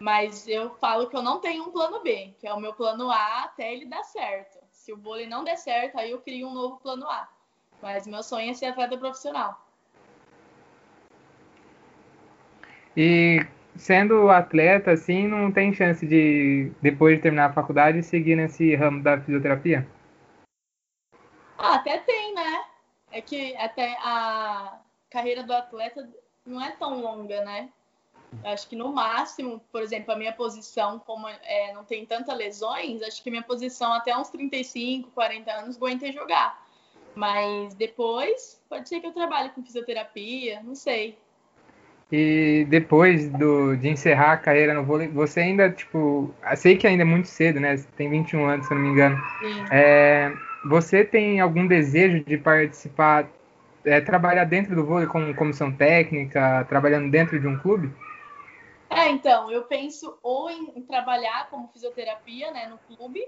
Mas 0.00 0.48
eu 0.48 0.70
falo 0.74 1.08
que 1.08 1.16
eu 1.16 1.22
não 1.22 1.38
tenho 1.38 1.62
um 1.62 1.70
plano 1.70 2.02
B, 2.02 2.34
que 2.40 2.46
é 2.48 2.52
o 2.52 2.58
meu 2.58 2.74
plano 2.74 3.08
A 3.08 3.44
até 3.44 3.72
ele 3.72 3.86
dar 3.86 4.02
certo. 4.02 4.58
Se 4.72 4.92
o 4.92 4.96
vôlei 4.96 5.28
não 5.28 5.44
der 5.44 5.56
certo, 5.56 5.96
aí 5.96 6.10
eu 6.10 6.20
crio 6.20 6.48
um 6.48 6.52
novo 6.52 6.78
plano 6.78 7.08
A. 7.08 7.28
Mas 7.80 8.08
meu 8.08 8.24
sonho 8.24 8.50
é 8.50 8.54
ser 8.54 8.66
atleta 8.66 8.98
profissional. 8.98 9.64
E 12.96 13.46
sendo 13.76 14.28
atleta, 14.30 14.90
assim, 14.90 15.28
não 15.28 15.52
tem 15.52 15.72
chance 15.72 16.04
de, 16.04 16.72
depois 16.82 17.16
de 17.16 17.22
terminar 17.22 17.50
a 17.50 17.52
faculdade, 17.52 18.02
seguir 18.02 18.34
nesse 18.34 18.74
ramo 18.74 19.00
da 19.00 19.20
fisioterapia? 19.20 19.86
Ah, 21.64 21.76
até 21.76 21.98
tem? 21.98 22.21
É 23.12 23.20
que 23.20 23.54
até 23.56 23.96
a 24.00 24.78
carreira 25.10 25.42
do 25.42 25.52
atleta 25.52 26.08
não 26.44 26.60
é 26.60 26.70
tão 26.72 27.00
longa, 27.00 27.44
né? 27.44 27.68
Acho 28.44 28.68
que 28.68 28.74
no 28.74 28.92
máximo, 28.92 29.60
por 29.70 29.82
exemplo, 29.82 30.12
a 30.12 30.16
minha 30.16 30.32
posição, 30.32 30.98
como 30.98 31.28
é, 31.28 31.72
não 31.74 31.84
tem 31.84 32.06
tantas 32.06 32.36
lesões, 32.36 33.02
acho 33.02 33.22
que 33.22 33.30
minha 33.30 33.42
posição 33.42 33.92
até 33.92 34.16
uns 34.16 34.30
35, 34.30 35.10
40 35.10 35.52
anos 35.52 35.76
aguentei 35.76 36.12
jogar. 36.12 36.66
Mas 37.14 37.74
depois, 37.74 38.60
pode 38.68 38.88
ser 38.88 39.00
que 39.00 39.06
eu 39.06 39.12
trabalhe 39.12 39.50
com 39.50 39.62
fisioterapia, 39.62 40.62
não 40.62 40.74
sei. 40.74 41.18
E 42.10 42.66
depois 42.68 43.28
do, 43.30 43.76
de 43.76 43.88
encerrar 43.88 44.32
a 44.32 44.36
carreira 44.36 44.74
no 44.74 44.84
vôlei, 44.84 45.08
você 45.08 45.40
ainda, 45.40 45.70
tipo, 45.70 46.34
sei 46.56 46.76
que 46.76 46.86
ainda 46.86 47.02
é 47.02 47.06
muito 47.06 47.28
cedo, 47.28 47.60
né? 47.60 47.76
Você 47.76 47.88
tem 47.96 48.08
21 48.08 48.46
anos, 48.46 48.66
se 48.66 48.72
eu 48.72 48.76
não 48.76 48.84
me 48.84 48.90
engano. 48.90 49.16
Sim. 49.40 49.64
É, 49.70 50.32
você 50.64 51.04
tem 51.04 51.40
algum 51.40 51.66
desejo 51.66 52.24
de 52.24 52.38
participar, 52.38 53.28
é, 53.84 54.00
trabalhar 54.00 54.44
dentro 54.44 54.74
do 54.74 54.84
vôlei 54.84 55.06
como 55.06 55.34
comissão 55.34 55.72
técnica, 55.72 56.64
trabalhando 56.68 57.10
dentro 57.10 57.38
de 57.40 57.46
um 57.46 57.58
clube? 57.58 57.92
É, 58.88 59.08
então, 59.08 59.50
eu 59.50 59.62
penso 59.62 60.18
ou 60.22 60.50
em, 60.50 60.72
em, 60.76 60.82
trabalhar 60.82 61.48
como 61.48 61.68
fisioterapia, 61.68 62.50
né, 62.50 62.68
no 62.68 62.78
clube, 62.94 63.26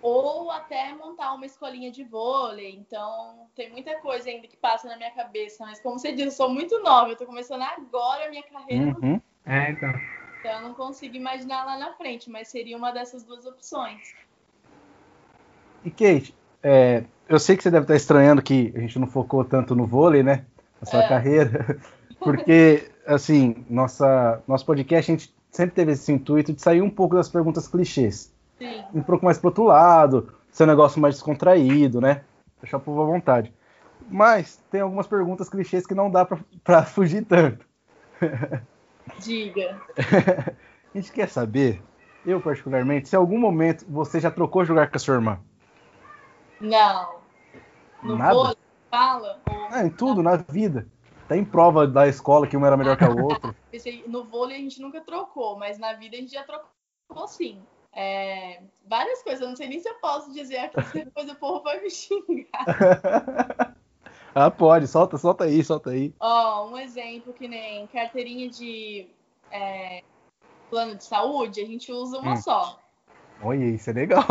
ou 0.00 0.50
até 0.50 0.94
montar 0.94 1.34
uma 1.34 1.44
escolinha 1.44 1.90
de 1.90 2.02
vôlei. 2.02 2.74
Então, 2.74 3.46
tem 3.54 3.70
muita 3.70 3.96
coisa 4.00 4.30
ainda 4.30 4.48
que 4.48 4.56
passa 4.56 4.88
na 4.88 4.96
minha 4.96 5.10
cabeça. 5.10 5.64
Mas, 5.66 5.80
como 5.80 5.98
você 5.98 6.12
disse, 6.12 6.28
eu 6.28 6.30
sou 6.30 6.48
muito 6.48 6.82
nova, 6.82 7.10
eu 7.10 7.16
tô 7.16 7.26
começando 7.26 7.62
agora 7.62 8.26
a 8.26 8.30
minha 8.30 8.42
carreira. 8.42 8.96
Uhum. 8.98 9.20
É, 9.44 9.70
então. 9.70 9.92
Então, 10.40 10.52
eu 10.52 10.62
não 10.62 10.74
consigo 10.74 11.14
imaginar 11.14 11.66
lá 11.66 11.76
na 11.76 11.92
frente, 11.92 12.30
mas 12.30 12.48
seria 12.48 12.76
uma 12.76 12.90
dessas 12.90 13.22
duas 13.22 13.44
opções. 13.44 14.14
E, 15.84 15.90
Kate, 15.90 16.34
é, 16.62 17.04
eu 17.28 17.38
sei 17.38 17.56
que 17.56 17.62
você 17.62 17.70
deve 17.70 17.84
estar 17.84 17.96
estranhando 17.96 18.42
que 18.42 18.72
a 18.74 18.80
gente 18.80 18.98
não 18.98 19.06
focou 19.06 19.44
tanto 19.44 19.74
no 19.74 19.86
vôlei, 19.86 20.22
né? 20.22 20.44
Na 20.80 20.86
sua 20.86 21.04
é. 21.04 21.08
carreira. 21.08 21.78
Porque, 22.18 22.90
assim, 23.06 23.64
nossa, 23.68 24.42
nosso 24.46 24.66
podcast, 24.66 25.10
a 25.10 25.16
gente 25.16 25.34
sempre 25.50 25.74
teve 25.74 25.92
esse 25.92 26.12
intuito 26.12 26.52
de 26.52 26.60
sair 26.60 26.82
um 26.82 26.90
pouco 26.90 27.16
das 27.16 27.28
perguntas 27.28 27.66
clichês. 27.66 28.32
Sim. 28.58 28.84
Um 28.92 29.02
pouco 29.02 29.24
mais 29.24 29.38
pro 29.38 29.48
outro 29.48 29.64
lado, 29.64 30.32
ser 30.50 30.64
um 30.64 30.66
negócio 30.66 31.00
mais 31.00 31.14
descontraído, 31.14 32.00
né? 32.00 32.22
Deixar 32.60 32.76
o 32.76 32.80
povo 32.80 33.02
à 33.02 33.06
vontade. 33.06 33.52
Mas 34.10 34.62
tem 34.70 34.80
algumas 34.80 35.06
perguntas 35.06 35.48
clichês 35.48 35.86
que 35.86 35.94
não 35.94 36.10
dá 36.10 36.26
para 36.64 36.82
fugir 36.82 37.24
tanto. 37.24 37.64
Diga. 39.18 39.80
a 40.94 40.98
gente 40.98 41.12
quer 41.12 41.28
saber, 41.28 41.80
eu 42.26 42.40
particularmente, 42.40 43.08
se 43.08 43.16
em 43.16 43.18
algum 43.18 43.38
momento 43.38 43.84
você 43.88 44.20
já 44.20 44.30
trocou 44.30 44.64
jogar 44.64 44.90
com 44.90 44.96
a 44.96 45.00
sua 45.00 45.14
irmã. 45.14 45.38
Não. 46.60 47.20
No 48.02 48.16
Nada? 48.16 48.34
vôlei, 48.34 48.56
fala? 48.90 49.40
Ou... 49.48 49.76
É, 49.76 49.86
em 49.86 49.90
tudo, 49.90 50.22
na 50.22 50.36
vida. 50.36 50.86
Até 51.24 51.36
em 51.36 51.44
prova 51.44 51.86
da 51.86 52.08
escola 52.08 52.46
que 52.46 52.56
uma 52.56 52.66
era 52.66 52.76
melhor 52.76 52.96
que 52.96 53.04
a 53.04 53.10
outra. 53.10 53.54
no 54.06 54.24
vôlei 54.24 54.56
a 54.56 54.60
gente 54.60 54.80
nunca 54.80 55.00
trocou, 55.00 55.58
mas 55.58 55.78
na 55.78 55.92
vida 55.94 56.16
a 56.16 56.20
gente 56.20 56.32
já 56.32 56.44
trocou 56.44 57.28
sim. 57.28 57.62
É, 57.92 58.62
várias 58.86 59.22
coisas, 59.22 59.40
eu 59.40 59.48
não 59.48 59.56
sei 59.56 59.68
nem 59.68 59.80
se 59.80 59.88
eu 59.88 59.94
posso 59.94 60.32
dizer 60.32 60.58
aqui, 60.58 61.04
depois 61.04 61.28
o 61.28 61.34
povo 61.34 61.62
vai 61.62 61.80
me 61.80 61.90
xingar. 61.90 62.64
ah, 64.34 64.50
pode, 64.50 64.86
solta, 64.86 65.18
solta 65.18 65.44
aí, 65.44 65.62
solta 65.64 65.90
aí. 65.90 66.14
Ó, 66.20 66.68
um 66.68 66.78
exemplo 66.78 67.32
que 67.32 67.48
nem 67.48 67.86
carteirinha 67.88 68.48
de 68.48 69.08
é, 69.50 70.04
plano 70.68 70.94
de 70.94 71.04
saúde, 71.04 71.60
a 71.60 71.66
gente 71.66 71.90
usa 71.92 72.18
uma 72.18 72.34
hum. 72.34 72.36
só. 72.36 72.78
Olha, 73.42 73.64
isso 73.64 73.90
é 73.90 73.92
legal. 73.92 74.26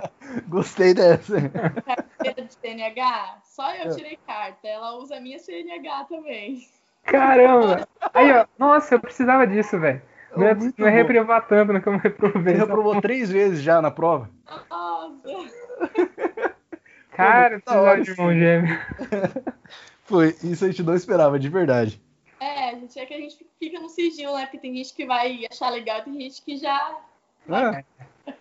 Gostei 0.48 0.94
dessa. 0.94 1.48
Carteira 1.50 2.42
de 2.42 2.54
CNH? 2.54 3.38
Só 3.44 3.74
eu 3.74 3.90
é. 3.90 3.94
tirei 3.94 4.18
carta. 4.26 4.68
Ela 4.68 4.96
usa 4.98 5.16
a 5.16 5.20
minha 5.20 5.38
CNH 5.38 6.04
também. 6.08 6.66
Caramba! 7.04 7.88
Aí, 8.12 8.32
ó. 8.32 8.46
Nossa, 8.58 8.94
eu 8.94 9.00
precisava 9.00 9.46
disso, 9.46 9.78
velho. 9.78 10.02
Não, 10.36 10.46
é, 10.46 10.54
não 10.76 10.86
é 10.88 10.90
reprovar 10.90 11.46
tanto, 11.46 11.72
não 11.72 11.78
é 11.78 11.82
que 11.82 11.88
eu 11.88 11.96
reprovei. 11.96 12.54
Você 12.54 12.60
reprovou 12.60 13.00
três 13.00 13.30
vezes 13.30 13.62
já 13.62 13.80
na 13.80 13.90
prova. 13.90 14.28
Nossa! 14.68 15.54
Cara, 17.12 17.60
precisava 17.60 18.00
de 18.00 18.10
irmão 18.10 18.34
gêmeo. 18.34 18.78
Foi, 20.02 20.36
isso 20.42 20.64
a 20.64 20.68
gente 20.68 20.82
não 20.82 20.94
esperava, 20.94 21.38
de 21.38 21.48
verdade. 21.48 22.02
É, 22.40 22.70
a 22.70 22.74
gente 22.74 22.98
é 22.98 23.06
que 23.06 23.14
a 23.14 23.18
gente 23.18 23.46
fica 23.58 23.80
no 23.80 23.88
sigilo, 23.88 24.34
né? 24.34 24.42
Porque 24.42 24.58
tem 24.58 24.76
gente 24.76 24.92
que 24.92 25.06
vai 25.06 25.46
achar 25.50 25.70
legal, 25.70 26.02
tem 26.02 26.20
gente 26.20 26.42
que 26.42 26.56
já. 26.56 26.98
É. 27.48 27.84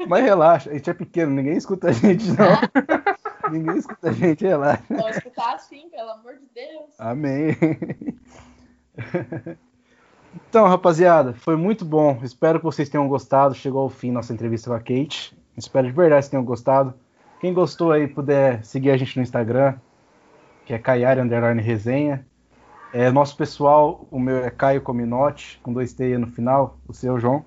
Mas 0.07 0.23
relaxa, 0.23 0.69
a 0.69 0.73
gente 0.73 0.89
é 0.89 0.93
pequeno, 0.93 1.31
ninguém 1.31 1.57
escuta 1.57 1.89
a 1.89 1.91
gente, 1.91 2.25
não. 2.31 3.51
ninguém 3.51 3.77
escuta 3.77 4.09
a 4.09 4.13
gente, 4.13 4.45
relaxa. 4.45 4.83
Pode 4.87 5.17
escutar 5.17 5.59
sim, 5.59 5.89
pelo 5.89 6.11
amor 6.11 6.35
de 6.35 6.47
Deus. 6.53 6.99
Amém. 6.99 7.57
Então, 10.49 10.67
rapaziada, 10.67 11.33
foi 11.33 11.55
muito 11.55 11.85
bom. 11.85 12.19
Espero 12.23 12.59
que 12.59 12.65
vocês 12.65 12.89
tenham 12.89 13.07
gostado. 13.07 13.53
Chegou 13.53 13.81
ao 13.81 13.89
fim 13.89 14.11
nossa 14.11 14.33
entrevista 14.33 14.69
com 14.69 14.75
a 14.75 14.79
Kate. 14.79 15.37
Espero 15.55 15.87
de 15.87 15.93
verdade 15.93 16.25
que 16.25 16.31
tenham 16.31 16.43
gostado. 16.43 16.93
Quem 17.39 17.53
gostou 17.53 17.91
aí 17.91 18.07
puder 18.07 18.63
seguir 18.63 18.91
a 18.91 18.97
gente 18.97 19.15
no 19.17 19.21
Instagram, 19.23 19.75
que 20.65 20.73
é 20.73 20.79
Caiari 20.79 21.19
Underline 21.19 21.61
Resenha. 21.61 22.25
É, 22.93 23.11
nosso 23.11 23.35
pessoal, 23.35 24.07
o 24.09 24.19
meu 24.19 24.37
é 24.37 24.49
Caio 24.49 24.81
Cominotti, 24.81 25.59
com 25.61 25.73
dois 25.73 25.93
T 25.93 26.17
no 26.17 26.27
final. 26.27 26.77
O 26.87 26.93
seu, 26.93 27.19
João? 27.19 27.45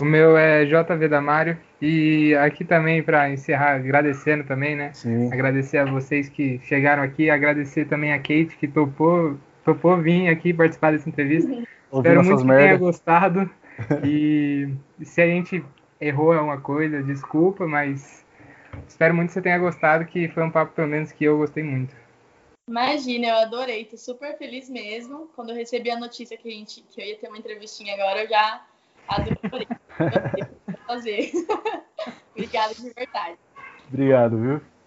O 0.00 0.04
meu 0.04 0.36
é 0.36 0.64
JV 0.64 1.08
Damário. 1.08 1.58
E 1.80 2.34
aqui 2.36 2.64
também, 2.64 3.02
para 3.02 3.30
encerrar, 3.30 3.76
agradecendo 3.76 4.44
também, 4.44 4.76
né? 4.76 4.92
Sim. 4.92 5.32
Agradecer 5.32 5.78
a 5.78 5.84
vocês 5.84 6.28
que 6.28 6.58
chegaram 6.64 7.02
aqui. 7.02 7.30
Agradecer 7.30 7.86
também 7.86 8.12
a 8.12 8.18
Kate, 8.18 8.56
que 8.58 8.66
topou, 8.66 9.36
topou 9.64 9.96
vir 9.98 10.28
aqui 10.28 10.52
participar 10.52 10.92
dessa 10.92 11.08
entrevista. 11.08 11.50
Espero 11.92 12.24
muito 12.24 12.38
que 12.38 12.44
merda. 12.44 12.64
tenha 12.64 12.76
gostado. 12.78 13.50
E 14.04 14.68
se 15.02 15.22
a 15.22 15.26
gente 15.26 15.64
errou 15.98 16.34
alguma 16.34 16.60
coisa, 16.60 17.02
desculpa, 17.02 17.66
mas 17.66 18.26
espero 18.86 19.14
muito 19.14 19.28
que 19.28 19.32
você 19.32 19.40
tenha 19.40 19.56
gostado, 19.56 20.04
que 20.04 20.28
foi 20.28 20.42
um 20.42 20.50
papo, 20.50 20.72
pelo 20.72 20.88
menos, 20.88 21.12
que 21.12 21.24
eu 21.24 21.38
gostei 21.38 21.62
muito. 21.62 21.96
Imagina, 22.68 23.28
eu 23.28 23.36
adorei, 23.36 23.86
tô 23.86 23.96
super 23.96 24.36
feliz 24.36 24.68
mesmo. 24.68 25.30
Quando 25.34 25.50
eu 25.50 25.56
recebi 25.56 25.90
a 25.90 25.98
notícia 25.98 26.36
que, 26.36 26.48
a 26.48 26.52
gente, 26.52 26.82
que 26.90 27.00
eu 27.00 27.06
ia 27.06 27.16
ter 27.16 27.28
uma 27.28 27.38
entrevistinha 27.38 27.94
agora, 27.94 28.22
eu 28.22 28.28
já 28.28 28.62
adorei. 29.10 29.66
fazer. 30.86 31.30
Obrigada 32.34 32.74
de 32.74 32.92
verdade. 32.96 33.36
Obrigado, 33.88 34.38
viu? 34.40 34.79